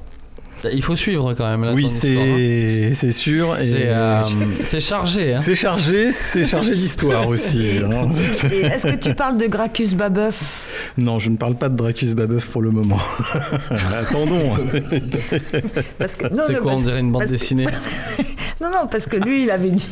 Il 0.74 0.84
faut 0.84 0.96
suivre 0.96 1.34
quand 1.34 1.50
même. 1.50 1.64
Là, 1.64 1.74
oui, 1.74 1.88
c'est 1.88 2.94
c'est 2.94 3.12
sûr. 3.12 3.56
Euh, 3.60 4.22
c'est 4.66 4.80
chargé. 4.80 5.34
Hein. 5.34 5.40
C'est 5.42 5.56
chargé, 5.56 6.12
c'est 6.12 6.46
chargé 6.46 6.72
d'histoire 6.72 7.28
aussi. 7.28 7.64
Hein. 7.86 8.10
Est-ce 8.52 8.88
que 8.88 8.96
tu 8.96 9.14
parles 9.14 9.38
de 9.38 9.46
Gracchus 9.48 9.96
Babeuf? 9.96 10.92
Non, 10.98 11.20
je 11.20 11.30
ne 11.30 11.38
parle 11.38 11.56
pas 11.56 11.70
de 11.70 11.76
Gracchus 11.76 12.14
Babeuf 12.16 12.48
pour 12.48 12.62
le 12.62 12.72
moment. 12.72 13.00
Attendons. 13.94 14.54
C'est 16.06 16.18
quoi, 16.60 16.74
on 16.74 16.82
dirait 16.82 17.00
une 17.00 17.12
bande 17.12 17.26
dessinée? 17.26 17.68
Non, 18.62 18.70
non, 18.70 18.88
parce 18.90 19.06
que 19.06 19.18
lui, 19.18 19.44
il 19.44 19.52
avait 19.52 19.72
dit, 19.72 19.90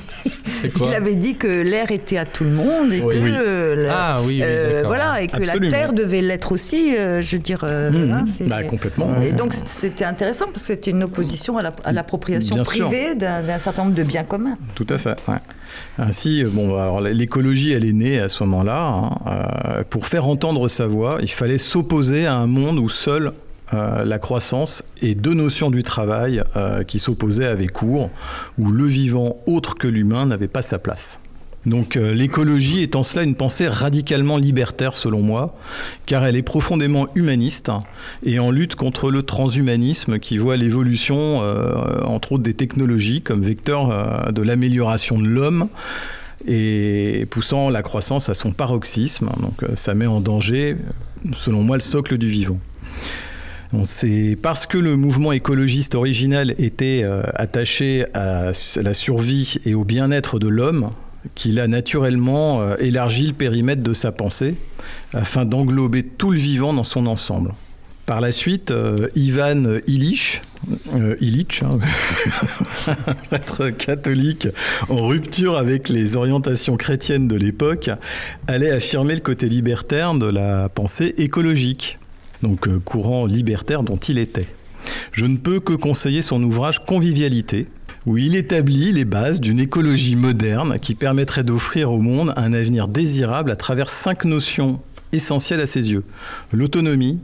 il 0.63 0.93
avait 0.93 1.15
dit 1.15 1.35
que 1.35 1.47
l'air 1.47 1.91
était 1.91 2.17
à 2.17 2.23
tout 2.23 2.45
le 2.45 2.51
monde 2.51 2.93
et 2.93 3.01
que, 3.01 3.05
euh, 3.11 3.89
ah, 3.91 4.21
oui, 4.23 4.39
euh, 4.41 4.83
voilà, 4.85 5.21
et 5.21 5.27
que 5.27 5.43
la 5.43 5.57
terre 5.69 5.91
devait 5.91 6.21
l'être 6.21 6.53
aussi. 6.53 6.95
Euh, 6.95 7.21
je 7.21 7.35
veux 7.35 7.41
dire, 7.41 7.65
mmh. 7.65 8.11
hein, 8.11 8.25
bah, 8.47 8.63
complètement. 8.63 9.21
Et 9.21 9.33
donc 9.33 9.53
c'était 9.53 10.05
intéressant 10.05 10.45
parce 10.53 10.62
c'était 10.63 10.91
une 10.91 11.03
opposition 11.03 11.57
à 11.57 11.91
l'appropriation 11.91 12.63
privée 12.63 13.15
d'un 13.15 13.59
certain 13.59 13.83
nombre 13.83 13.95
de 13.95 14.03
biens 14.03 14.23
communs. 14.23 14.57
Tout 14.75 14.87
à 14.89 14.97
fait. 14.97 15.21
Ainsi, 15.97 16.43
bon, 16.43 16.75
alors 16.77 17.01
l'écologie, 17.01 17.71
elle 17.71 17.85
est 17.85 17.93
née 17.93 18.19
à 18.19 18.29
ce 18.29 18.43
moment-là. 18.43 19.11
Hein, 19.25 19.83
pour 19.89 20.07
faire 20.07 20.27
entendre 20.27 20.67
sa 20.67 20.87
voix, 20.87 21.17
il 21.21 21.31
fallait 21.31 21.57
s'opposer 21.57 22.25
à 22.25 22.35
un 22.35 22.47
monde 22.47 22.79
où 22.79 22.89
seul 22.89 23.33
euh, 23.73 24.05
la 24.05 24.19
croissance 24.19 24.83
et 25.01 25.15
deux 25.15 25.33
notions 25.33 25.71
du 25.71 25.83
travail 25.83 26.43
euh, 26.55 26.83
qui 26.83 26.99
s'opposaient 26.99 27.47
avec 27.47 27.71
cours, 27.71 28.09
où 28.59 28.69
le 28.69 28.85
vivant 28.85 29.37
autre 29.47 29.75
que 29.75 29.87
l'humain 29.87 30.25
n'avait 30.27 30.47
pas 30.47 30.61
sa 30.61 30.77
place. 30.79 31.19
Donc 31.65 31.95
euh, 31.95 32.13
l'écologie 32.13 32.83
est 32.83 32.95
en 32.95 33.03
cela 33.03 33.23
une 33.23 33.35
pensée 33.35 33.67
radicalement 33.67 34.37
libertaire 34.37 34.95
selon 34.95 35.21
moi, 35.21 35.57
car 36.05 36.25
elle 36.25 36.35
est 36.35 36.41
profondément 36.41 37.07
humaniste 37.15 37.71
et 38.23 38.39
en 38.39 38.51
lutte 38.51 38.75
contre 38.75 39.11
le 39.11 39.23
transhumanisme 39.23 40.19
qui 40.19 40.37
voit 40.37 40.57
l'évolution, 40.57 41.41
entre 42.05 42.33
autres 42.33 42.43
des 42.43 42.53
technologies, 42.53 43.21
comme 43.21 43.41
vecteur 43.41 44.31
de 44.31 44.41
l'amélioration 44.41 45.17
de 45.17 45.27
l'homme 45.27 45.69
et 46.47 47.25
poussant 47.29 47.69
la 47.69 47.81
croissance 47.81 48.29
à 48.29 48.33
son 48.33 48.51
paroxysme. 48.51 49.29
Donc 49.39 49.63
ça 49.75 49.93
met 49.93 50.07
en 50.07 50.19
danger, 50.19 50.75
selon 51.35 51.63
moi, 51.63 51.77
le 51.77 51.81
socle 51.81 52.17
du 52.17 52.27
vivant. 52.27 52.59
C'est 53.85 54.37
parce 54.41 54.67
que 54.67 54.77
le 54.77 54.95
mouvement 54.95 55.31
écologiste 55.31 55.95
originel 55.95 56.53
était 56.59 57.01
euh, 57.03 57.23
attaché 57.33 58.05
à 58.13 58.51
la 58.81 58.93
survie 58.93 59.55
et 59.65 59.73
au 59.73 59.83
bien-être 59.83 60.37
de 60.37 60.47
l'homme 60.47 60.91
qu'il 61.35 61.59
a 61.59 61.67
naturellement 61.67 62.61
euh, 62.61 62.75
élargi 62.79 63.27
le 63.27 63.33
périmètre 63.33 63.81
de 63.81 63.93
sa 63.93 64.11
pensée 64.11 64.55
afin 65.13 65.45
d'englober 65.45 66.03
tout 66.03 66.31
le 66.31 66.37
vivant 66.37 66.73
dans 66.73 66.83
son 66.83 67.05
ensemble. 67.07 67.53
Par 68.05 68.19
la 68.19 68.33
suite, 68.33 68.71
euh, 68.71 69.07
Ivan 69.15 69.63
Illich, 69.87 70.41
Illich 71.21 71.63
hein, 71.63 71.77
catholique 73.77 74.49
en 74.89 75.07
rupture 75.07 75.57
avec 75.57 75.87
les 75.87 76.17
orientations 76.17 76.75
chrétiennes 76.75 77.29
de 77.29 77.35
l'époque, 77.35 77.89
allait 78.47 78.71
affirmer 78.71 79.15
le 79.15 79.21
côté 79.21 79.47
libertaire 79.47 80.13
de 80.15 80.27
la 80.27 80.67
pensée 80.67 81.15
écologique 81.17 81.97
donc 82.43 82.67
euh, 82.67 82.79
courant 82.79 83.25
libertaire 83.25 83.81
dont 83.81 83.97
il 83.97 84.19
était. 84.19 84.45
Je 85.13 85.25
ne 85.25 85.37
peux 85.37 85.59
que 85.59 85.73
conseiller 85.73 86.21
son 86.21 86.43
ouvrage 86.43 86.85
Convivialité, 86.85 87.67
où 88.05 88.17
il 88.17 88.35
établit 88.35 88.91
les 88.91 89.05
bases 89.05 89.39
d'une 89.39 89.59
écologie 89.59 90.15
moderne 90.15 90.77
qui 90.79 90.95
permettrait 90.95 91.43
d'offrir 91.43 91.91
au 91.91 91.99
monde 91.99 92.33
un 92.35 92.53
avenir 92.53 92.87
désirable 92.87 93.51
à 93.51 93.55
travers 93.55 93.89
cinq 93.89 94.25
notions 94.25 94.79
essentielles 95.11 95.61
à 95.61 95.67
ses 95.67 95.91
yeux. 95.91 96.03
L'autonomie, 96.51 97.19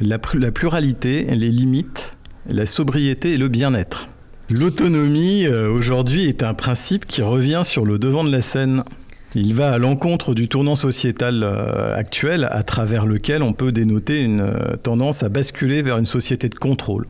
la, 0.00 0.18
pluralité, 0.18 1.24
les 1.24 1.48
limites, 1.48 2.16
la 2.46 2.66
sobriété 2.66 3.32
et 3.32 3.36
le 3.36 3.48
bien-être. 3.48 4.08
L'autonomie, 4.50 5.46
euh, 5.46 5.70
aujourd'hui, 5.70 6.28
est 6.28 6.42
un 6.42 6.54
principe 6.54 7.06
qui 7.06 7.22
revient 7.22 7.62
sur 7.64 7.84
le 7.84 7.98
devant 7.98 8.24
de 8.24 8.32
la 8.32 8.42
scène 8.42 8.82
il 9.34 9.54
va 9.54 9.70
à 9.70 9.78
l'encontre 9.78 10.34
du 10.34 10.48
tournant 10.48 10.74
sociétal 10.74 11.42
euh, 11.44 11.94
actuel 11.94 12.48
à 12.50 12.64
travers 12.64 13.06
lequel 13.06 13.42
on 13.42 13.52
peut 13.52 13.70
dénoter 13.70 14.22
une 14.22 14.40
euh, 14.40 14.76
tendance 14.82 15.22
à 15.22 15.28
basculer 15.28 15.82
vers 15.82 15.98
une 15.98 16.06
société 16.06 16.48
de 16.48 16.56
contrôle. 16.56 17.06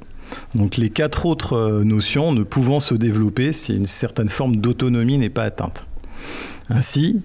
Donc 0.55 0.77
les 0.77 0.91
quatre 0.91 1.27
autres 1.27 1.55
euh, 1.55 1.85
notions 1.85 2.33
ne 2.33 2.43
pouvant 2.43 2.81
se 2.81 2.95
développer 2.95 3.53
si 3.53 3.77
une 3.77 3.87
certaine 3.87 4.29
forme 4.29 4.57
d'autonomie 4.57 5.19
n'est 5.19 5.31
pas 5.31 5.45
atteinte. 5.45 5.87
Ainsi, 6.69 7.21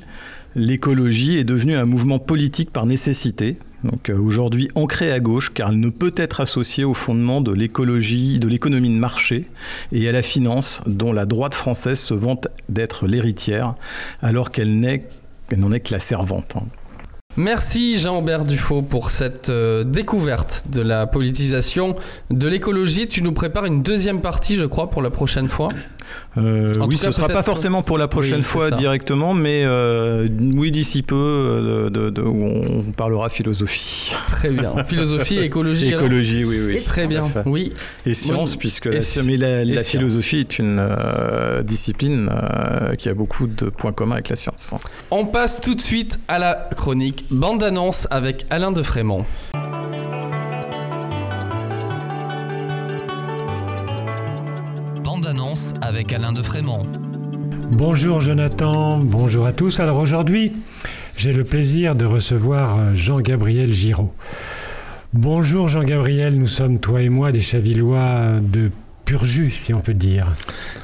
l'écologie 0.56 1.38
est 1.38 1.44
devenue 1.44 1.76
un 1.76 1.86
mouvement 1.86 2.20
politique 2.20 2.72
par 2.72 2.86
nécessité, 2.86 3.58
donc 3.84 4.10
euh, 4.10 4.18
aujourd'hui 4.18 4.70
ancrée 4.76 5.12
à 5.12 5.20
gauche 5.20 5.54
car 5.54 5.70
elle 5.70 5.80
ne 5.80 5.90
peut 5.90 6.14
être 6.16 6.42
associée 6.42 6.84
au 6.84 6.94
fondement 6.94 7.42
de 7.42 7.52
l'écologie, 7.52 8.40
de 8.40 8.48
l'économie 8.48 8.90
de 8.90 9.00
marché 9.00 9.46
et 9.92 10.08
à 10.10 10.12
la 10.12 10.22
finance 10.22 10.82
dont 10.88 11.14
la 11.14 11.26
droite 11.26 11.54
française 11.54 12.00
se 12.00 12.14
vante 12.14 12.48
d'être 12.70 13.08
l'héritière 13.08 13.76
alors 14.22 14.52
qu'elle 14.52 14.80
n'en 14.80 15.72
est 15.72 15.80
que 15.80 15.92
la 15.92 16.00
servante. 16.00 16.56
Merci 17.38 17.98
Jean-Bert 17.98 18.46
Dufaux 18.46 18.82
pour 18.82 19.10
cette 19.10 19.50
euh, 19.50 19.84
découverte 19.84 20.64
de 20.72 20.82
la 20.82 21.06
politisation 21.06 21.96
de 22.30 22.48
l'écologie. 22.48 23.08
Tu 23.08 23.22
nous 23.22 23.34
prépares 23.34 23.66
une 23.66 23.82
deuxième 23.82 24.22
partie, 24.22 24.56
je 24.56 24.64
crois, 24.64 24.90
pour 24.90 25.02
la 25.02 25.10
prochaine 25.10 25.50
fois. 25.50 25.68
Euh, 26.38 26.74
oui, 26.88 26.98
ce 26.98 27.08
ne 27.08 27.12
sera 27.12 27.28
pas 27.28 27.44
forcément 27.44 27.82
pour 27.82 27.98
la 27.98 28.08
prochaine 28.08 28.44
fois 28.44 28.72
directement, 28.72 29.34
mais 29.34 29.64
euh, 29.66 30.28
oui, 30.54 30.72
d'ici 30.72 31.02
peu, 31.02 31.16
euh, 31.16 31.90
de, 31.90 32.22
on 32.22 32.92
parlera 32.92 33.30
philosophie. 33.30 34.14
Très 34.28 34.50
bien. 34.50 34.74
Philosophie, 34.88 35.40
écologie. 35.40 35.94
Écologie, 35.94 36.44
oui, 36.44 36.60
oui. 36.66 36.84
Très 36.84 37.08
bien. 37.08 37.26
Oui. 37.46 37.72
Et 38.06 38.14
science, 38.14 38.56
puisque 38.56 38.86
la, 38.86 39.66
la, 39.66 39.84
philosophie 39.84 40.40
est 40.40 40.60
une 40.60 40.82
discipline 41.64 42.30
qui 42.98 43.10
a 43.10 43.14
beaucoup 43.14 43.48
de 43.48 43.70
points 43.70 43.94
communs 43.94 44.16
avec 44.16 44.30
la 44.30 44.36
science. 44.36 44.74
On 45.12 45.26
passe 45.26 45.62
tout 45.62 45.76
de 45.76 45.82
suite 45.82 46.20
à 46.28 46.40
la 46.40 46.70
chronique 46.76 47.26
bande 47.32 47.64
annonce 47.64 48.08
avec 48.12 48.46
Alain 48.50 48.72
de 48.72 48.82
Frémont. 48.82 49.24
Avec 55.82 56.14
Alain 56.14 56.34
de 56.34 56.44
Frémont. 56.44 56.84
Bonjour 57.72 58.22
Jonathan, 58.22 59.00
bonjour 59.00 59.48
à 59.48 59.54
tous. 59.54 59.80
Alors 59.80 59.98
aujourd'hui, 59.98 60.52
j'ai 61.18 61.34
le 61.34 61.44
plaisir 61.44 61.96
de 61.96 62.06
recevoir 62.06 62.78
euh, 62.78 62.94
Jean-Gabriel 62.94 63.74
Giraud. 63.74 64.14
Bonjour 65.14 65.68
Jean-Gabriel, 65.68 66.38
nous 66.38 66.46
sommes 66.46 66.80
toi 66.80 67.02
et 67.02 67.10
moi 67.10 67.32
des 67.32 67.42
Chavillois 67.42 68.40
de 68.40 68.70
pur 69.04 69.26
jus, 69.26 69.50
si 69.50 69.74
on 69.74 69.82
peut 69.82 69.96
dire. 69.96 70.32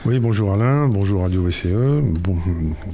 Oui, 0.06 0.20
bonjour 0.20 0.54
Alain, 0.54 0.88
bonjour 0.88 1.22
Radio 1.22 1.44
VCE, 1.44 2.02
bon, 2.02 2.36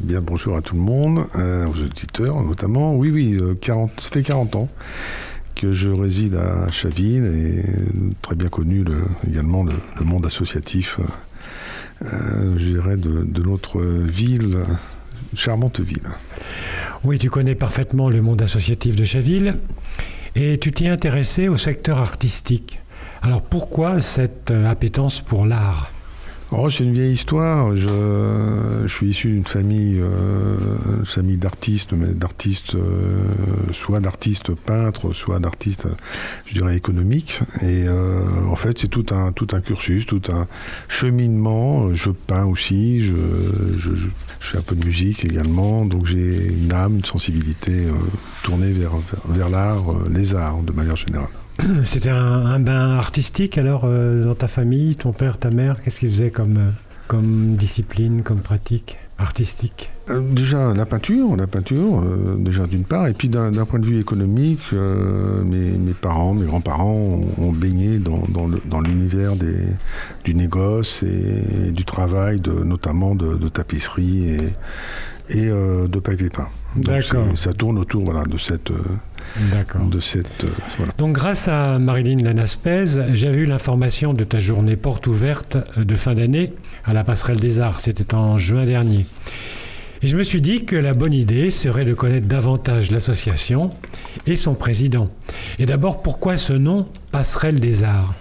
bien 0.01 0.19
bonjour 0.19 0.57
à 0.57 0.61
tout 0.61 0.75
le 0.75 0.81
monde, 0.81 1.27
euh, 1.37 1.65
aux 1.65 1.81
auditeurs 1.81 2.43
notamment. 2.43 2.93
Oui, 2.93 3.09
oui, 3.09 3.39
40, 3.61 3.89
euh, 3.89 3.93
ça 4.01 4.09
fait 4.09 4.23
40 4.23 4.57
ans 4.57 4.67
que 5.55 5.71
je 5.71 5.89
réside 5.89 6.35
à 6.35 6.69
Chaville 6.69 7.25
et 7.25 7.63
très 8.21 8.35
bien 8.35 8.49
connu 8.49 8.85
également 9.27 9.63
le, 9.63 9.73
monde 10.05 10.25
associatif 10.25 10.99
euh, 10.99 11.03
je 12.01 12.71
dirais, 12.71 12.97
de, 12.97 13.43
notre 13.43 13.81
ville, 13.81 14.57
charmante 15.35 15.79
ville. 15.79 16.09
Oui, 17.03 17.17
tu 17.17 17.29
connais 17.29 17.55
parfaitement 17.55 18.09
le 18.09 18.21
monde 18.21 18.41
associatif 18.41 18.95
de 18.95 19.03
Chaville 19.03 19.55
et 20.35 20.57
tu 20.57 20.71
t'es 20.71 20.87
intéressé 20.87 21.47
au 21.47 21.57
secteur 21.57 21.99
artistique. 21.99 22.79
Alors 23.21 23.41
pourquoi 23.41 23.99
cette 23.99 24.51
euh, 24.51 24.69
appétence 24.69 25.21
pour 25.21 25.45
l'art? 25.45 25.91
Oh, 26.53 26.69
c'est 26.69 26.85
une 26.85 26.93
vieille 26.93 27.11
histoire. 27.11 27.75
Je, 27.75 28.87
suis 28.87 29.07
issu 29.09 29.33
d'une 29.33 29.43
famille, 29.43 29.99
euh, 29.99 30.55
famille 31.03 31.35
d'artistes, 31.35 31.91
mais 31.91 32.07
d'artistes, 32.07 32.75
euh, 32.75 33.25
soit 33.73 33.99
d'artistes 33.99 34.55
peintres, 34.55 35.11
soit 35.11 35.39
d'artistes, 35.39 35.89
je 36.45 36.53
dirais, 36.53 36.77
économiques. 36.77 37.41
Et 37.61 37.85
euh, 37.87 38.21
en 38.49 38.55
fait, 38.55 38.79
c'est 38.79 38.87
tout 38.87 39.05
un, 39.11 39.33
tout 39.33 39.47
un 39.51 39.59
cursus, 39.59 40.05
tout 40.05 40.21
un 40.29 40.47
cheminement. 40.87 41.93
Je 41.93 42.11
peins 42.11 42.45
aussi, 42.45 43.01
je, 43.01 43.13
fais 44.39 44.57
un 44.57 44.61
peu 44.61 44.75
de 44.75 44.85
musique 44.85 45.25
également. 45.25 45.83
Donc 45.83 46.05
j'ai 46.05 46.47
une 46.47 46.71
âme, 46.71 46.95
une 46.95 47.05
sensibilité 47.05 47.87
tournée 48.43 48.71
vers, 48.71 48.93
vers, 49.27 49.49
l'art, 49.49 49.83
les 50.09 50.33
arts 50.33 50.63
de 50.63 50.71
manière 50.71 50.95
générale. 50.95 51.27
C'était 51.85 52.09
un, 52.09 52.45
un, 52.45 52.59
bain 52.59 52.91
artistique 52.91 53.57
alors 53.57 53.83
euh, 53.85 54.25
dans 54.25 54.35
ta 54.35 54.47
famille, 54.47 54.95
ton 54.95 55.11
père, 55.11 55.37
ta 55.37 55.49
mère, 55.49 55.81
qu'est-ce 55.81 55.99
qu'ils 55.99 56.11
faisaient 56.11 56.29
comme, 56.29 56.57
euh, 56.57 56.69
comme 57.07 57.55
discipline, 57.55 58.21
comme 58.21 58.39
pratique 58.39 58.97
artistique? 59.17 59.89
Euh, 60.09 60.21
Déjà 60.31 60.73
la 60.73 60.85
peinture, 60.85 61.35
la 61.35 61.47
peinture, 61.47 62.03
déjà 62.37 62.67
d'une 62.67 62.83
part, 62.83 63.07
et 63.07 63.13
puis 63.13 63.29
d'un 63.29 63.51
point 63.65 63.79
de 63.79 63.85
vue 63.85 63.99
économique, 63.99 64.71
mes, 64.71 65.71
mes, 65.71 65.93
parents, 65.93 66.33
mes 66.33 66.45
grands-parents 66.45 66.93
ont, 66.93 67.25
ont, 67.39 67.51
baigné 67.51 67.97
dans, 67.97 68.23
dans 68.65 68.79
l'univers 68.79 69.33
du 70.23 70.35
négoce 70.35 71.03
et, 71.03 71.67
et, 71.67 71.71
du 71.71 71.83
travail, 71.83 72.39
de, 72.39 72.51
notamment 72.51 73.15
de, 73.15 73.35
de 73.35 73.49
tapisserie 73.49 74.29
et, 75.29 75.39
et 75.39 75.47
de 75.47 75.99
papier 75.99 76.29
peint. 76.29 76.47
D'accord. 76.75 77.25
Ça 77.35 77.51
tourne 77.51 77.79
autour 77.79 78.05
voilà, 78.05 78.23
de 78.23 78.37
cette 78.37 78.71
de 79.89 79.99
cette. 79.99 80.43
Euh, 80.43 80.49
voilà. 80.77 80.93
Donc, 80.97 81.13
grâce 81.13 81.47
à 81.47 81.79
Marilyn 81.79 82.23
Lanaspez, 82.23 82.85
j'ai 83.13 83.29
eu 83.29 83.45
l'information 83.45 84.13
de 84.13 84.23
ta 84.23 84.39
journée 84.39 84.75
porte 84.75 85.07
ouverte 85.07 85.57
de 85.77 85.95
fin 85.95 86.15
d'année 86.15 86.53
à 86.85 86.93
la 86.93 87.03
Passerelle 87.03 87.39
des 87.39 87.59
Arts. 87.59 87.79
C'était 87.79 88.15
en 88.15 88.37
juin 88.37 88.65
dernier. 88.65 89.05
Et 90.03 90.07
je 90.07 90.15
me 90.15 90.23
suis 90.23 90.41
dit 90.41 90.65
que 90.65 90.75
la 90.75 90.93
bonne 90.93 91.13
idée 91.13 91.49
serait 91.49 91.85
de 91.85 91.93
connaître 91.93 92.27
davantage 92.27 92.91
l'association 92.91 93.71
et 94.27 94.35
son 94.35 94.53
président. 94.53 95.09
Et 95.57 95.65
d'abord, 95.65 96.03
pourquoi 96.03 96.37
ce 96.37 96.53
nom 96.53 96.87
Passerelle 97.11 97.59
des 97.59 97.83
Arts? 97.83 98.13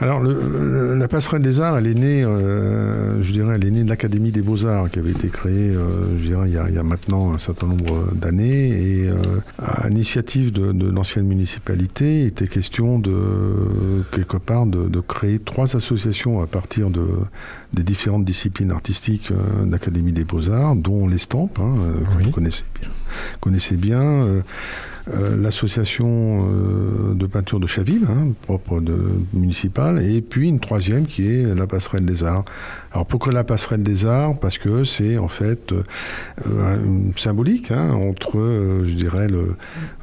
Alors, 0.00 0.20
le, 0.20 0.94
la 0.94 1.08
passerelle 1.08 1.42
des 1.42 1.60
arts, 1.60 1.76
elle 1.76 1.86
est 1.86 1.94
née, 1.94 2.24
euh, 2.24 3.22
je 3.22 3.32
dirais, 3.32 3.56
elle 3.56 3.66
est 3.66 3.70
née 3.70 3.84
de 3.84 3.88
l'Académie 3.88 4.32
des 4.32 4.40
Beaux-Arts, 4.40 4.90
qui 4.90 4.98
avait 4.98 5.10
été 5.10 5.28
créée, 5.28 5.52
euh, 5.52 6.16
je 6.16 6.22
dirais, 6.26 6.48
il 6.48 6.54
y, 6.54 6.56
a, 6.56 6.70
il 6.70 6.74
y, 6.74 6.78
a, 6.78 6.82
maintenant 6.82 7.34
un 7.34 7.38
certain 7.38 7.66
nombre 7.66 8.10
d'années. 8.14 8.68
Et 8.68 9.08
euh, 9.10 9.16
à 9.58 9.88
l'initiative 9.88 10.52
de, 10.52 10.72
de 10.72 10.90
l'ancienne 10.90 11.26
municipalité, 11.26 12.22
il 12.22 12.26
était 12.28 12.48
question 12.48 12.98
de, 12.98 13.12
quelque 14.10 14.38
part, 14.38 14.64
de, 14.64 14.88
de, 14.88 15.00
créer 15.00 15.38
trois 15.38 15.76
associations 15.76 16.40
à 16.40 16.46
partir 16.46 16.88
de, 16.88 17.06
des 17.74 17.82
différentes 17.82 18.24
disciplines 18.24 18.70
artistiques 18.70 19.30
de 19.30 19.70
l'Académie 19.70 20.12
des 20.12 20.24
Beaux-Arts, 20.24 20.76
dont 20.76 21.08
l'Estampe, 21.08 21.58
hein, 21.60 21.74
que 22.18 22.24
vous 22.24 22.30
connaissez 22.30 22.64
bien. 22.80 22.88
Connaissez 23.40 23.76
bien 23.76 24.24
euh, 25.08 25.36
l'association 25.36 26.48
euh, 26.48 27.14
de 27.14 27.26
peinture 27.26 27.60
de 27.60 27.66
Chaville, 27.66 28.04
hein, 28.08 28.32
propre 28.42 28.80
de 28.80 28.96
municipale, 29.32 30.02
et 30.04 30.20
puis 30.20 30.48
une 30.48 30.60
troisième 30.60 31.06
qui 31.06 31.26
est 31.26 31.54
la 31.54 31.66
passerelle 31.66 32.04
des 32.04 32.24
arts. 32.24 32.44
Alors 32.92 33.06
pourquoi 33.06 33.32
la 33.32 33.44
passerelle 33.44 33.84
des 33.84 34.04
arts? 34.04 34.38
Parce 34.40 34.58
que 34.58 34.82
c'est 34.82 35.16
en 35.16 35.28
fait 35.28 35.72
euh, 35.72 36.76
symbolique 37.14 37.70
hein, 37.70 37.92
entre, 37.92 38.38
euh, 38.38 38.84
je 38.84 38.94
dirais, 38.94 39.28
le, 39.28 39.54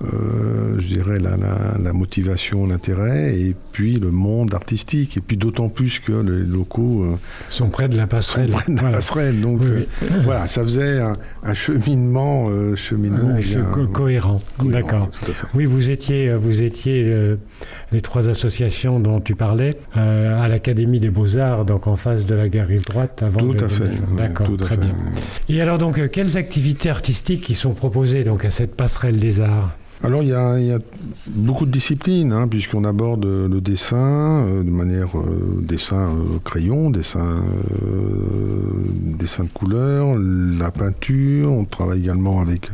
euh, 0.05 0.79
je 0.79 0.87
dirais 0.87 1.19
la, 1.19 1.35
la, 1.35 1.75
la 1.83 1.93
motivation, 1.93 2.65
l'intérêt, 2.65 3.37
et 3.37 3.55
puis 3.73 3.95
le 3.95 4.09
monde 4.09 4.53
artistique. 4.53 5.17
Et 5.17 5.21
puis 5.21 5.35
d'autant 5.35 5.67
plus 5.67 5.99
que 5.99 6.13
les 6.13 6.45
locaux 6.45 7.05
sont 7.49 7.69
près 7.69 7.89
de 7.89 7.97
la 7.97 8.07
passerelle. 8.07 8.51
Près 8.51 8.71
de 8.71 8.75
la 8.75 8.81
voilà. 8.81 8.95
passerelle. 8.95 9.41
Donc 9.41 9.59
oui, 9.61 9.85
oui. 10.01 10.07
voilà, 10.23 10.47
ça 10.47 10.63
faisait 10.63 11.01
un, 11.01 11.17
un 11.43 11.53
cheminement, 11.53 12.49
cheminement 12.75 13.35
bien, 13.37 13.63
co 13.65 13.85
cohérent. 13.87 14.41
D'accord. 14.63 15.09
Oui, 15.53 15.65
vous 15.65 15.91
étiez, 15.91 16.33
vous 16.35 16.63
étiez 16.63 17.35
les 17.91 18.01
trois 18.01 18.29
associations 18.29 18.99
dont 18.99 19.21
tu 19.21 19.35
parlais 19.35 19.75
à 19.95 20.47
l'Académie 20.47 20.99
des 20.99 21.09
Beaux 21.09 21.37
Arts, 21.37 21.65
donc 21.65 21.87
en 21.87 21.95
face 21.95 22.25
de 22.25 22.35
la 22.35 22.49
gare 22.49 22.67
rive 22.67 22.85
droite 22.85 23.23
avant 23.23 23.39
tout 23.39 23.63
à 23.63 23.69
fait 23.69 23.89
d'accord 24.15 24.47
très 24.57 24.75
fait. 24.75 24.81
bien. 24.81 24.95
et 25.49 25.61
alors 25.61 25.77
donc 25.77 25.99
euh, 25.99 26.07
quelles 26.07 26.37
activités 26.37 26.89
artistiques 26.89 27.41
qui 27.41 27.55
sont 27.55 27.71
proposées 27.71 28.23
donc 28.23 28.45
à 28.45 28.51
cette 28.51 28.75
passerelle 28.75 29.17
des 29.17 29.41
arts? 29.41 29.75
Alors 30.03 30.21
il 30.21 30.29
y, 30.29 30.33
a, 30.33 30.59
il 30.59 30.67
y 30.67 30.71
a, 30.71 30.79
beaucoup 31.27 31.65
de 31.65 31.71
disciplines, 31.71 32.31
hein, 32.31 32.47
puisqu'on 32.47 32.83
aborde 32.83 33.25
le 33.25 33.61
dessin 33.61 34.45
euh, 34.45 34.63
de 34.63 34.69
manière 34.69 35.17
euh, 35.17 35.59
dessin 35.63 36.09
euh, 36.09 36.37
crayon, 36.43 36.91
dessin, 36.91 37.41
dessin 39.17 39.45
de 39.45 39.49
couleur, 39.49 40.15
la 40.19 40.69
peinture, 40.69 41.51
on 41.51 41.65
travaille 41.65 41.99
également 41.99 42.41
avec 42.41 42.69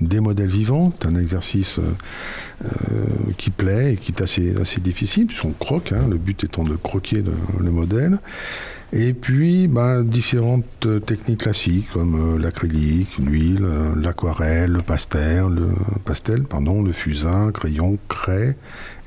des 0.00 0.20
modèles 0.20 0.50
vivants, 0.50 0.92
un 1.04 1.18
exercice 1.18 1.78
qui 3.38 3.50
plaît 3.50 3.94
et 3.94 3.96
qui 3.96 4.12
est 4.12 4.22
assez, 4.22 4.56
assez 4.60 4.80
difficile, 4.80 5.26
puisqu'on 5.26 5.52
croque, 5.52 5.92
hein, 5.92 6.06
le 6.08 6.18
but 6.18 6.44
étant 6.44 6.64
de 6.64 6.76
croquer 6.76 7.22
le, 7.22 7.32
le 7.62 7.70
modèle. 7.70 8.18
Et 8.92 9.14
puis, 9.14 9.66
bah, 9.66 10.02
différentes 10.02 10.86
techniques 11.04 11.40
classiques 11.40 11.88
comme 11.92 12.36
euh, 12.36 12.38
l'acrylique, 12.38 13.18
l'huile, 13.18 13.64
euh, 13.64 13.94
l'aquarelle, 13.96 14.70
le 14.70 14.82
pastel, 14.82 15.46
le 15.48 15.68
pastel, 16.04 16.44
pardon, 16.44 16.82
le 16.82 16.92
fusain, 16.92 17.50
crayon, 17.50 17.98
craie, 18.08 18.56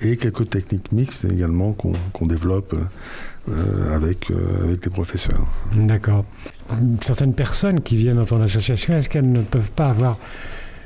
et 0.01 0.17
quelques 0.17 0.49
techniques 0.49 0.91
mixtes 0.91 1.25
également 1.25 1.71
qu'on 1.71 1.93
qu 1.93 2.27
développe 2.27 2.75
euh, 3.49 3.95
avec, 3.95 4.29
euh, 4.31 4.65
avec 4.65 4.83
les 4.83 4.91
professeurs. 4.91 5.47
D'accord. 5.73 6.25
Certaines 6.99 7.33
personnes 7.33 7.79
qui 7.79 7.95
viennent 7.95 8.17
dans 8.17 8.25
ton 8.25 8.41
association, 8.41 8.93
est-ce 8.95 9.09
qu'elles 9.09 9.31
ne 9.31 9.41
peuvent 9.41 9.71
pas 9.71 9.89
avoir 9.89 10.17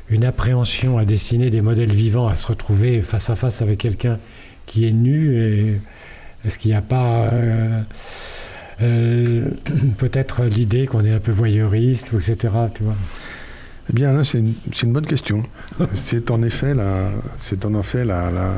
une 0.09 0.25
appréhension 0.25 0.97
à 0.97 1.05
dessiner 1.05 1.49
des 1.49 1.61
modèles 1.61 1.93
vivants, 1.93 2.27
à 2.27 2.35
se 2.35 2.47
retrouver 2.47 3.01
face 3.01 3.29
à 3.29 3.35
face 3.35 3.61
avec 3.61 3.79
quelqu'un 3.79 4.19
qui 4.65 4.87
est 4.87 4.91
nu 4.91 5.35
et 5.35 5.81
Est-ce 6.45 6.57
qu'il 6.57 6.71
n'y 6.71 6.77
a 6.77 6.81
pas... 6.81 7.27
Euh, 7.27 7.81
euh, 8.81 9.49
peut-être 9.97 10.43
l'idée 10.43 10.87
qu'on 10.87 11.05
est 11.05 11.13
un 11.13 11.19
peu 11.19 11.31
voyeuriste, 11.31 12.13
etc. 12.13 12.53
Tu 12.73 12.83
vois? 12.83 12.95
Eh 13.89 13.93
bien, 13.93 14.23
c'est 14.23 14.39
une, 14.39 14.53
une, 14.81 14.93
bonne 14.93 15.05
question. 15.05 15.43
c'est 15.93 16.31
en 16.31 16.41
effet 16.41 16.73
la, 16.73 17.09
c'est 17.37 17.65
en 17.65 17.79
effet 17.79 18.05
la, 18.05 18.31
la, 18.31 18.51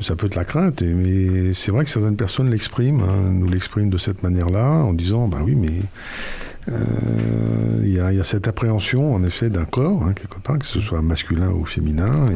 ça 0.00 0.16
peut 0.16 0.26
être 0.26 0.36
la 0.36 0.44
crainte, 0.44 0.82
mais 0.82 1.52
c'est 1.52 1.70
vrai 1.70 1.84
que 1.84 1.90
certaines 1.90 2.16
personnes 2.16 2.50
l'expriment, 2.50 3.02
hein, 3.02 3.30
nous 3.30 3.48
l'expriment 3.48 3.90
de 3.90 3.98
cette 3.98 4.22
manière-là, 4.22 4.68
en 4.68 4.92
disant, 4.92 5.28
bah 5.28 5.38
oui, 5.42 5.54
mais 5.54 5.82
il 6.68 6.72
euh, 6.72 8.10
y, 8.10 8.16
y, 8.16 8.20
a 8.20 8.24
cette 8.24 8.48
appréhension 8.48 9.14
en 9.14 9.22
effet 9.22 9.50
d'un 9.50 9.64
corps 9.64 10.02
hein, 10.02 10.12
quelque 10.14 10.40
part 10.40 10.58
que 10.58 10.66
ce 10.66 10.80
soit 10.80 11.00
masculin 11.00 11.50
ou 11.50 11.64
féminin 11.64 12.30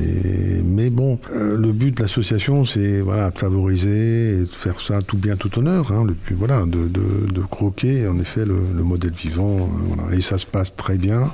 mais 0.65 0.91
bon 0.91 1.19
euh, 1.33 1.57
le 1.57 1.73
but 1.73 1.97
de 1.97 2.03
l'association 2.03 2.65
c'est 2.65 3.01
voilà 3.01 3.31
de 3.31 3.39
favoriser 3.39 4.39
et 4.39 4.41
de 4.43 4.47
faire 4.47 4.79
ça 4.79 5.03
tout 5.03 5.19
bien 5.19 5.37
tout 5.37 5.59
honneur 5.59 5.91
hein, 5.91 6.07
voilà 6.33 6.65
de, 6.67 7.41
croquer 7.51 8.07
en 8.07 8.19
effet 8.21 8.45
le, 8.45 8.61
le 8.75 8.83
modèle 8.85 9.13
vivant 9.13 9.69
euh, 10.11 10.17
et 10.17 10.23
ça 10.23 10.39
se 10.39 10.47
passe 10.47 10.77
très 10.77 10.97
bien 10.97 11.33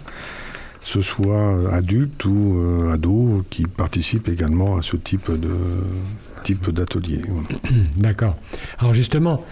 ce 0.86 1.02
soit 1.02 1.74
adulte 1.74 2.24
ou 2.24 2.58
euh, 2.58 2.92
ado 2.92 3.44
qui 3.50 3.64
participent 3.64 4.28
également 4.28 4.76
à 4.76 4.82
ce 4.82 4.96
type 4.96 5.30
de 5.30 5.50
type 6.44 6.70
d'atelier 6.70 7.22
d'accord. 7.96 8.36
Alors 8.78 8.94
justement 8.94 9.44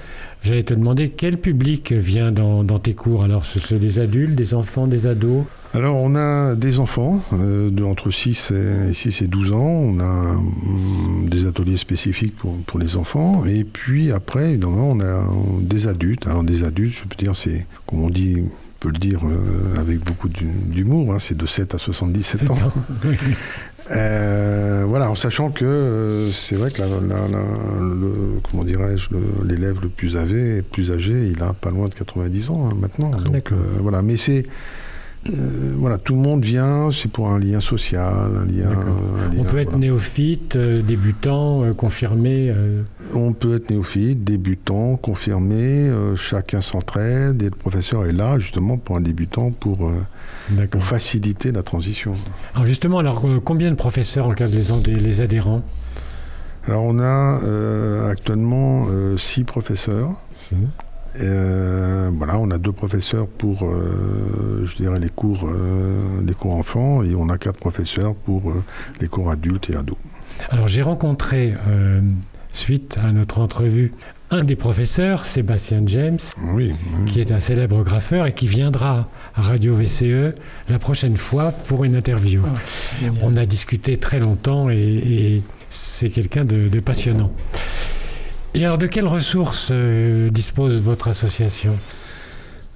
J'allais 0.44 0.62
te 0.62 0.74
demander 0.74 1.09
quel 1.09 1.38
public 1.38 1.92
vient 1.92 2.30
dans, 2.30 2.64
dans 2.64 2.78
tes 2.78 2.92
cours 2.92 3.24
Alors, 3.24 3.46
ce 3.46 3.59
sont 3.59 3.76
des 3.76 3.98
adultes, 3.98 4.35
des 4.35 4.52
enfants, 4.52 4.87
des 4.87 5.07
ados 5.07 5.44
Alors, 5.72 5.96
on 5.96 6.14
a 6.16 6.54
des 6.54 6.80
enfants 6.80 7.18
euh, 7.33 7.70
de 7.70 7.83
entre 7.83 8.11
6 8.11 8.52
et, 8.52 8.92
6 8.92 9.22
et 9.22 9.26
12 9.26 9.52
ans. 9.52 9.57
On 9.57 10.00
a 10.00 10.35
mm, 10.35 11.30
des 11.30 11.46
ateliers 11.46 11.78
spécifiques 11.78 12.37
pour, 12.37 12.59
pour 12.66 12.78
les 12.78 12.98
enfants. 12.98 13.46
Et 13.46 13.64
puis 13.64 14.12
après, 14.12 14.50
évidemment, 14.50 14.90
on 14.90 15.00
a 15.00 15.26
des 15.62 15.87
adultes. 15.87 16.26
Alors, 16.26 16.44
des 16.44 16.62
adultes, 16.62 16.94
je 17.02 17.09
peux 17.09 17.16
dire, 17.16 17.35
c'est, 17.35 17.66
comme 17.87 18.04
on 18.04 18.11
dit, 18.11 18.42
peut 18.80 18.90
le 18.90 18.98
dire 18.98 19.20
euh, 19.24 19.80
avec 19.80 20.00
beaucoup 20.00 20.28
d'humour, 20.28 21.14
hein, 21.14 21.18
c'est 21.18 21.38
de 21.38 21.46
7 21.46 21.74
à 21.74 21.78
77 21.78 22.50
ans. 22.50 22.54
Euh, 23.90 24.85
voilà, 24.87 25.11
en 25.11 25.14
sachant 25.14 25.51
que 25.51 25.64
euh, 25.64 26.31
c'est 26.31 26.57
vrai 26.57 26.70
que 26.70 26.81
la, 26.81 26.87
la, 26.87 27.29
la, 27.29 27.38
le, 27.81 28.40
comment 28.51 28.64
dirais-je, 28.64 29.11
l'élève 29.47 29.77
le, 29.77 29.83
le, 29.83 29.88
plus 29.88 30.16
âgé, 30.16 30.62
plus 30.62 30.90
âgé, 30.90 31.29
il 31.31 31.42
a 31.42 31.53
pas 31.53 31.70
loin 31.70 31.88
de 31.88 31.94
90 31.94 32.51
ans 32.51 32.70
hein, 32.70 32.77
maintenant. 32.81 33.11
Ah, 33.14 33.20
donc 33.20 33.53
euh, 33.53 33.57
voilà, 33.81 34.01
mais 34.03 34.16
c'est 34.16 34.47
euh, 35.30 35.72
voilà, 35.76 35.96
tout 35.98 36.14
le 36.14 36.20
monde 36.20 36.44
vient, 36.44 36.90
c'est 36.92 37.10
pour 37.10 37.30
un 37.30 37.38
lien 37.38 37.60
social, 37.60 38.12
un 38.12 38.44
lien. 38.44 38.68
un 38.70 39.34
lien, 39.34 39.40
On 39.40 39.44
peut 39.44 39.58
être 39.58 39.70
voilà. 39.70 39.78
néophyte, 39.87 40.56
euh, 40.56 40.82
débutant, 40.82 41.64
euh, 41.64 41.72
confirmé. 41.72 42.54
On 43.14 43.32
peut 43.32 43.56
être 43.56 43.70
néophyte, 43.70 44.22
débutant, 44.22 44.96
confirmé, 44.96 45.90
chacun 46.16 46.60
s'entraide 46.60 47.42
et 47.42 47.46
le 47.46 47.50
professeur 47.56 48.04
est 48.06 48.12
là 48.12 48.38
justement 48.38 48.76
pour 48.76 48.96
un 48.96 49.00
débutant 49.00 49.50
pour, 49.50 49.88
euh, 49.88 50.66
pour 50.70 50.84
faciliter 50.84 51.52
la 51.52 51.62
transition. 51.62 52.14
Alors 52.54 52.66
justement, 52.66 52.98
alors 52.98 53.24
euh, 53.26 53.40
combien 53.42 53.70
de 53.70 53.76
professeurs 53.76 54.26
encadrent 54.26 54.54
les, 54.87 54.94
les 54.96 55.20
adhérents? 55.20 55.62
Alors 56.66 56.82
on 56.84 56.98
a 56.98 57.40
actuellement 58.08 58.87
six 59.18 59.44
professeurs. 59.44 60.12
Euh, 61.20 62.11
voilà, 62.12 62.38
on 62.38 62.50
a 62.50 62.59
deux 62.59 62.72
professeurs 62.72 63.27
pour, 63.27 63.64
euh, 63.64 64.64
je 64.66 64.77
dirais, 64.77 64.98
les 64.98 65.09
cours, 65.11 65.48
euh, 65.48 66.20
les 66.27 66.35
cours 66.35 66.55
enfants 66.55 67.03
et 67.05 67.14
on 67.14 67.29
a 67.29 67.38
quatre 67.38 67.59
professeurs 67.59 68.14
pour 68.14 68.50
euh, 68.50 68.62
les 69.00 69.09
cours 69.09 69.31
adultes 69.31 69.70
et 69.70 69.77
ados. 69.77 69.96
Alors 70.50 70.66
j'ai 70.66 70.83
rencontré, 70.83 71.55
euh, 71.68 72.00
suite 72.53 72.98
à 73.03 73.12
notre 73.12 73.40
entrevue, 73.40 73.92
un 74.31 74.42
des 74.42 74.57
professeurs, 74.57 75.27
Sébastien 75.27 75.83
James, 75.87 76.18
Oui, 76.55 76.72
qui 77.07 77.20
est 77.20 77.31
un 77.31 77.38
célèbre 77.38 77.85
graffeur 77.85 78.27
et 78.27 78.33
qui 78.33 78.46
viendra 78.48 79.09
à 79.37 79.42
Radio 79.42 79.74
VCE 79.74 80.35
la 80.68 80.79
prochaine 80.81 81.16
fois 81.16 81.53
pour 81.53 81.85
une 81.85 81.94
interview. 81.94 82.42
On 83.22 83.37
a 83.37 83.46
discuté 83.46 83.96
très 83.98 84.18
longtemps 84.18 84.70
et, 84.70 84.77
et 84.79 85.42
c'est 85.70 86.11
quelqu'un 86.11 86.44
de, 86.44 86.68
de 86.68 86.81
passionnant. 86.81 87.31
Et 88.55 88.64
alors 88.64 88.79
de 88.79 88.87
quelles 88.87 89.07
ressources 89.07 89.69
euh, 89.73 90.31
dispose 90.31 90.79
votre 90.81 91.09
association? 91.09 91.77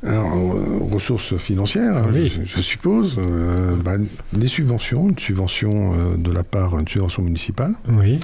Alors, 0.05 0.33
euh, 0.33 0.79
ressources 0.93 1.37
financières, 1.37 1.97
hein, 1.97 2.07
Oui. 2.13 2.33
je, 2.45 2.57
je 2.57 2.61
suppose. 2.63 3.17
euh, 3.19 3.75
bah, 3.85 3.97
des 4.33 4.47
subventions, 4.47 5.09
une 5.09 5.19
subvention 5.19 5.93
euh, 5.95 6.17
de 6.17 6.31
la 6.31 6.45
part, 6.45 6.79
une 6.79 6.87
subvention 6.87 7.23
municipale, 7.23 7.73
Oui. 7.89 8.21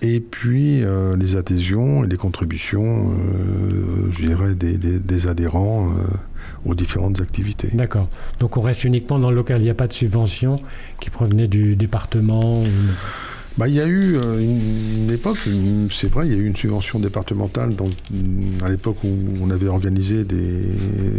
et 0.00 0.20
puis 0.20 0.82
euh, 0.82 1.16
les 1.18 1.36
adhésions 1.36 2.04
et 2.04 2.06
les 2.06 2.16
contributions, 2.16 3.10
je 4.10 4.24
dirais, 4.26 4.54
des, 4.54 4.78
des- 4.78 4.98
des 4.98 5.26
adhérents 5.26 5.88
aux 6.64 6.74
différentes 6.74 7.20
activités. 7.20 7.68
D'accord. 7.74 8.08
Donc 8.38 8.56
on 8.56 8.60
reste 8.62 8.84
uniquement 8.84 9.18
dans 9.18 9.30
le 9.30 9.36
local. 9.36 9.60
Il 9.60 9.64
n'y 9.64 9.70
a 9.70 9.74
pas 9.74 9.88
de 9.88 9.92
subvention 9.94 10.54
qui 11.00 11.10
provenait 11.10 11.48
du 11.48 11.76
département 11.76 12.54
ou- 12.54 12.66
Bah, 13.60 13.68
il 13.68 13.74
y 13.74 13.80
a 13.82 13.86
eu 13.86 14.16
euh, 14.16 14.40
une, 14.40 15.10
époque, 15.12 15.36
c'est 15.90 16.10
vrai, 16.10 16.26
il 16.26 16.32
y 16.32 16.34
a 16.34 16.38
eu 16.38 16.46
une 16.46 16.56
subvention 16.56 16.98
départementale 16.98 17.74
à 18.64 18.70
l'époque 18.70 18.96
où 19.04 19.14
on 19.42 19.50
avait 19.50 19.68
organisé 19.68 20.24
des, 20.24 20.62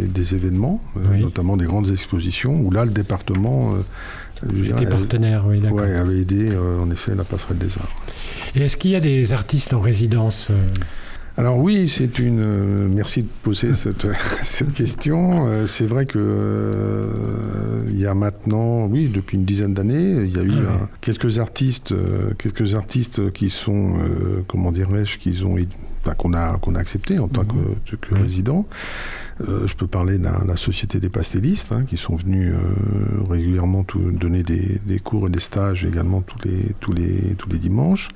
des 0.08 0.34
événements, 0.34 0.80
euh, 0.96 1.00
Oui. 1.12 1.20
notamment 1.20 1.56
des 1.56 1.66
grandes 1.66 1.90
expositions, 1.90 2.60
où 2.60 2.72
là, 2.72 2.84
le 2.84 2.90
département 2.90 3.76
euh, 3.76 4.64
était 4.64 4.86
partenaire. 4.86 5.44
Oui, 5.46 5.60
d'accord. 5.60 5.82
ouais, 5.82 5.94
avait 5.94 6.18
aidé, 6.18 6.50
en 6.56 6.90
effet, 6.90 7.14
la 7.14 7.22
passerelle 7.22 7.58
des 7.58 7.78
arts. 7.78 7.94
Et 8.56 8.62
est-ce 8.62 8.76
qu'il 8.76 8.90
y 8.90 8.96
a 8.96 9.00
des 9.00 9.32
artistes 9.32 9.72
en 9.72 9.80
résidence 9.80 10.50
Alors 11.38 11.58
oui, 11.58 11.88
c'est 11.88 12.18
une. 12.18 12.40
euh, 12.40 12.88
merci 12.90 13.22
de 13.22 13.28
poser 13.42 13.72
cette, 13.72 14.06
cette 14.42 14.72
question. 14.74 15.46
Euh, 15.48 15.66
c'est 15.66 15.86
vrai 15.86 16.04
que 16.04 16.18
euh, 16.18 17.06
il 17.88 17.98
y 17.98 18.06
a 18.06 18.14
maintenant, 18.14 18.84
oui, 18.86 19.08
depuis 19.08 19.38
une 19.38 19.44
dizaine 19.44 19.72
d'années, 19.72 20.16
il 20.24 20.36
y 20.36 20.38
a 20.38 20.42
eu 20.42 20.52
Ah 20.68 20.72
un- 20.84 20.88
quelques 21.00 21.38
artistes, 21.38 21.92
euh, 21.92 22.32
quelques 22.38 22.74
artistes 22.74 23.32
qui 23.32 23.48
sont, 23.48 23.94
comment 24.46 24.72
dirais-je, 24.72 25.16
qu'ils 25.18 25.46
ont, 25.46 25.56
enfin, 26.04 26.14
qu'on 26.14 26.34
a, 26.34 26.58
qu'on 26.58 26.74
a 26.74 26.78
accepté 26.80 27.18
en 27.18 27.28
tant 27.28 27.44
que, 27.44 27.96
que 27.96 28.14
Mhm. 28.14 28.22
résident. 28.22 28.66
Euh, 29.48 29.66
je 29.66 29.74
peux 29.74 29.86
parler 29.86 30.18
de 30.18 30.24
la, 30.24 30.38
la 30.46 30.56
Société 30.56 31.00
des 31.00 31.08
pastellistes, 31.08 31.72
hein, 31.72 31.84
qui 31.86 31.96
sont 31.96 32.16
venus 32.16 32.52
euh, 32.52 33.24
régulièrement 33.30 33.84
tout- 33.84 34.10
donner 34.12 34.42
des, 34.42 34.78
des 34.86 34.98
cours 34.98 35.28
et 35.28 35.30
des 35.30 35.40
stages 35.40 35.86
également 35.86 36.20
tous 36.20 36.46
les, 36.46 36.74
tous 36.80 36.92
les, 36.92 37.34
tous 37.38 37.48
les 37.48 37.58
dimanches. 37.58 38.10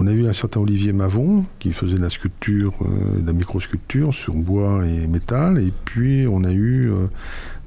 On 0.00 0.06
a 0.06 0.12
eu 0.12 0.28
un 0.28 0.32
certain 0.32 0.60
Olivier 0.60 0.92
Mavon 0.92 1.44
qui 1.58 1.72
faisait 1.72 1.96
de 1.96 2.02
la 2.02 2.08
sculpture, 2.08 2.72
euh, 2.82 3.20
de 3.20 3.26
la 3.26 3.32
microsculpture 3.32 4.14
sur 4.14 4.32
bois 4.32 4.86
et 4.86 5.08
métal. 5.08 5.58
Et 5.58 5.72
puis 5.72 6.24
on 6.30 6.44
a 6.44 6.52
eu 6.52 6.88
euh, 6.88 7.08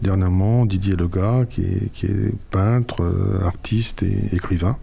dernièrement 0.01 0.65
Didier 0.65 0.95
Lega 0.95 1.45
qui 1.49 1.59
est, 1.59 1.91
qui 1.91 2.05
est 2.05 2.33
peintre, 2.49 3.03
euh, 3.03 3.45
artiste 3.45 4.03
et 4.03 4.33
écrivain. 4.33 4.77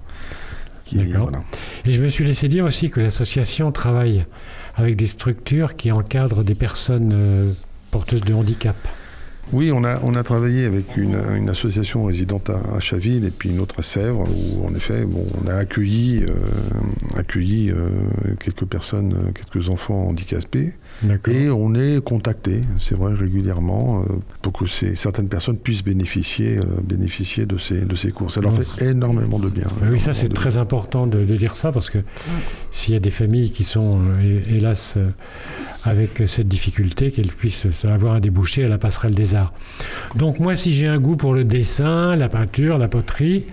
Qui, 0.84 0.96
D'accord. 0.96 1.30
voilà. 1.30 1.42
Et 1.86 1.94
je 1.94 2.02
me 2.02 2.10
suis 2.10 2.26
laissé 2.26 2.48
dire 2.48 2.66
aussi 2.66 2.90
que 2.90 3.00
l'association 3.00 3.72
travaille 3.72 4.26
avec 4.74 4.96
des 4.96 5.06
structures 5.06 5.74
qui 5.74 5.90
encadrent 5.90 6.44
des 6.44 6.54
personnes 6.54 7.54
porteuses 7.90 8.22
de 8.22 8.34
handicap. 8.34 8.76
Oui, 9.52 9.72
on 9.72 9.82
a, 9.82 9.98
on 10.02 10.14
a 10.14 10.22
travaillé 10.22 10.66
avec 10.66 10.96
une, 10.98 11.48
association 11.48 12.04
résidente 12.04 12.50
à, 12.50 12.80
Chaville 12.80 13.24
et 13.24 13.30
puis 13.30 13.48
une 13.48 13.60
autre 13.60 13.76
à 13.78 13.82
Sèvres, 13.82 14.28
où 14.28 14.66
en 14.66 14.74
effet, 14.74 15.04
bon, 15.04 15.24
on 15.42 15.46
a 15.48 15.54
accueilli, 15.54 16.22
euh, 16.22 16.34
accueilli 17.16 17.70
euh, 17.70 17.88
quelques 18.40 18.66
personnes, 18.66 19.14
euh, 19.14 19.32
quelques 19.32 19.70
enfants 19.70 20.08
handicapés. 20.08 20.74
Et 21.28 21.48
on 21.50 21.74
est 21.74 22.02
contacté, 22.02 22.62
c'est 22.80 22.94
vrai, 22.96 23.14
régulièrement, 23.14 24.02
euh, 24.02 24.04
pour 24.42 24.52
que 24.52 24.66
ces, 24.66 24.94
certaines 24.96 25.28
personnes 25.28 25.56
puissent 25.58 25.84
bénéficier, 25.84 26.58
euh, 26.58 26.64
bénéficier 26.82 27.46
de 27.46 27.56
ces, 27.56 27.80
de 27.82 27.94
ces 27.94 28.10
cours. 28.10 28.30
Ça 28.30 28.40
leur 28.40 28.52
fait 28.52 28.86
énormément 28.90 29.38
de 29.38 29.48
bien. 29.48 29.66
Bah 29.80 29.86
oui, 29.92 30.00
ça 30.00 30.12
c'est 30.12 30.28
très 30.28 30.56
important 30.56 31.06
de, 31.06 31.24
de 31.24 31.36
dire 31.36 31.56
ça 31.56 31.70
parce 31.72 31.88
que 31.90 31.98
s'il 32.70 32.94
y 32.94 32.96
a 32.96 33.00
des 33.00 33.10
familles 33.10 33.50
qui 33.50 33.64
sont 33.64 33.92
euh, 34.18 34.20
hé- 34.50 34.56
hélas 34.56 34.94
euh, 34.96 35.10
avec 35.84 36.22
cette 36.26 36.48
difficulté, 36.48 37.10
qu'elles 37.12 37.28
puissent 37.28 37.66
avoir 37.84 38.14
un 38.14 38.20
débouché 38.20 38.64
à 38.64 38.68
la 38.68 38.78
passerelle 38.78 39.14
des 39.14 39.34
arts. 39.34 39.52
Donc 40.16 40.40
moi 40.40 40.56
si 40.56 40.72
j'ai 40.72 40.86
un 40.88 40.98
goût 40.98 41.16
pour 41.16 41.32
le 41.34 41.44
dessin, 41.44 42.16
la 42.16 42.28
peinture, 42.28 42.76
la 42.78 42.88
poterie, 42.88 43.44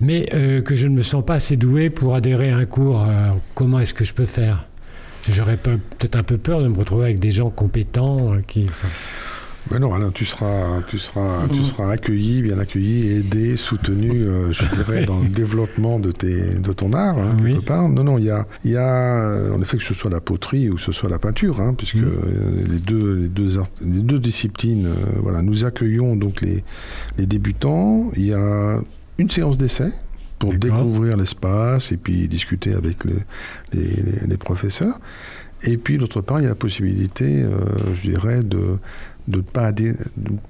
mais 0.00 0.28
euh, 0.34 0.62
que 0.62 0.74
je 0.76 0.86
ne 0.86 0.94
me 0.94 1.02
sens 1.02 1.24
pas 1.24 1.34
assez 1.34 1.56
doué 1.56 1.90
pour 1.90 2.14
adhérer 2.14 2.50
à 2.50 2.56
un 2.58 2.64
cours, 2.66 3.02
euh, 3.02 3.30
comment 3.54 3.80
est-ce 3.80 3.94
que 3.94 4.04
je 4.04 4.14
peux 4.14 4.24
faire? 4.26 4.64
J'aurais 5.32 5.56
pe- 5.56 5.76
peut-être 5.98 6.16
un 6.16 6.22
peu 6.22 6.38
peur 6.38 6.60
de 6.62 6.68
me 6.68 6.76
retrouver 6.78 7.04
avec 7.04 7.18
des 7.18 7.30
gens 7.30 7.50
compétents 7.50 8.32
euh, 8.34 8.38
qui... 8.46 8.64
enfin, 8.68 8.88
Mais 9.70 9.78
non, 9.78 9.92
Alain, 9.92 10.10
tu 10.10 10.24
seras, 10.24 10.80
tu 10.88 10.98
seras, 10.98 11.46
tu 11.52 11.62
seras 11.64 11.90
accueilli, 11.92 12.40
bien 12.42 12.58
accueilli, 12.58 13.18
aidé, 13.18 13.56
soutenu, 13.56 14.10
euh, 14.12 14.50
je 14.52 14.64
dirais, 14.74 15.04
dans 15.04 15.20
le 15.20 15.28
développement 15.28 15.98
de, 16.00 16.12
tes, 16.12 16.54
de 16.54 16.72
ton 16.72 16.92
art, 16.94 17.18
hein, 17.18 17.36
Oui. 17.42 17.52
quelque 17.52 17.64
part. 17.66 17.88
Non, 17.88 18.04
non, 18.04 18.16
il 18.18 18.24
y 18.24 18.30
a, 18.30 18.46
il 18.64 18.70
y 18.70 18.76
a, 18.76 19.52
en 19.54 19.60
effet, 19.60 19.76
que 19.76 19.82
ce 19.84 19.92
soit 19.94 20.10
la 20.10 20.20
poterie 20.20 20.70
ou 20.70 20.76
que 20.76 20.80
ce 20.80 20.92
soit 20.92 21.10
la 21.10 21.18
peinture, 21.18 21.60
hein, 21.60 21.74
puisque 21.76 21.96
Mm. 21.96 22.04
euh, 22.04 22.64
les, 22.70 22.78
deux, 22.78 23.14
les, 23.22 23.28
deux 23.28 23.58
art- 23.58 23.66
les 23.84 24.00
deux 24.00 24.18
disciplines, 24.20 24.86
euh, 24.86 25.18
voilà, 25.22 25.42
nous 25.42 25.64
accueillons 25.66 26.16
donc 26.16 26.40
les, 26.40 26.64
les 27.18 27.26
débutants. 27.26 28.10
Il 28.16 28.24
y 28.26 28.32
a 28.32 28.78
une 29.18 29.28
séance 29.30 29.58
d'essai 29.58 29.90
pour 30.38 30.52
découvrir 30.58 31.16
l'espace 31.16 31.92
et 31.92 31.96
puis 31.96 32.28
discuter 32.28 32.74
avec 32.74 33.04
le- 33.04 33.20
les, 33.72 33.82
les- 33.82 34.26
les 34.28 34.36
professeurs. 34.36 34.98
Et 35.64 35.76
puis, 35.76 35.98
d'autre 35.98 36.20
part, 36.20 36.38
il 36.40 36.44
y 36.44 36.46
a 36.46 36.50
la 36.50 36.54
possibilité, 36.54 37.42
euh, 37.42 37.50
je 37.94 38.08
dirais, 38.10 38.42
de 38.42 38.78
de 39.26 39.36
ne 39.36 39.42
pas, 39.42 39.72
de 39.72 39.92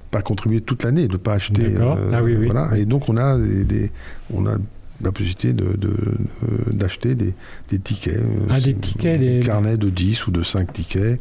pas 0.09 0.21
contribuer 0.21 0.61
toute 0.61 0.83
l'année, 0.85 1.07
de 1.09 1.13
ne 1.13 1.17
pas 1.17 1.33
acheter. 1.33 1.67
D'accord. 1.71 1.97
Ah 2.13 2.23
oui, 2.23 2.35
oui. 2.39 2.45
Voilà. 2.45 2.77
Et 2.77 2.85
donc, 2.85 3.09
on 3.09 3.17
a, 3.17 3.37
des, 3.37 3.65
des- 3.65 3.91
on 4.33 4.45
a 4.47 4.53
la 5.01 5.11
possibilité 5.11 5.51
de, 5.51 5.75
de, 5.75 5.89
euh, 5.89 6.71
d'acheter 6.71 7.13
des, 7.15 7.33
des 7.69 7.79
tickets. 7.79 8.15
euh, 8.15 8.47
Ah, 8.49 8.61
des 8.61 8.73
tickets, 8.73 9.19
des- 9.19 9.39
Un 9.39 9.43
carnet 9.43 9.75
de 9.75 9.89
10 9.89 10.27
ou 10.27 10.31
de 10.31 10.43
5 10.43 10.71
tickets, 10.71 11.19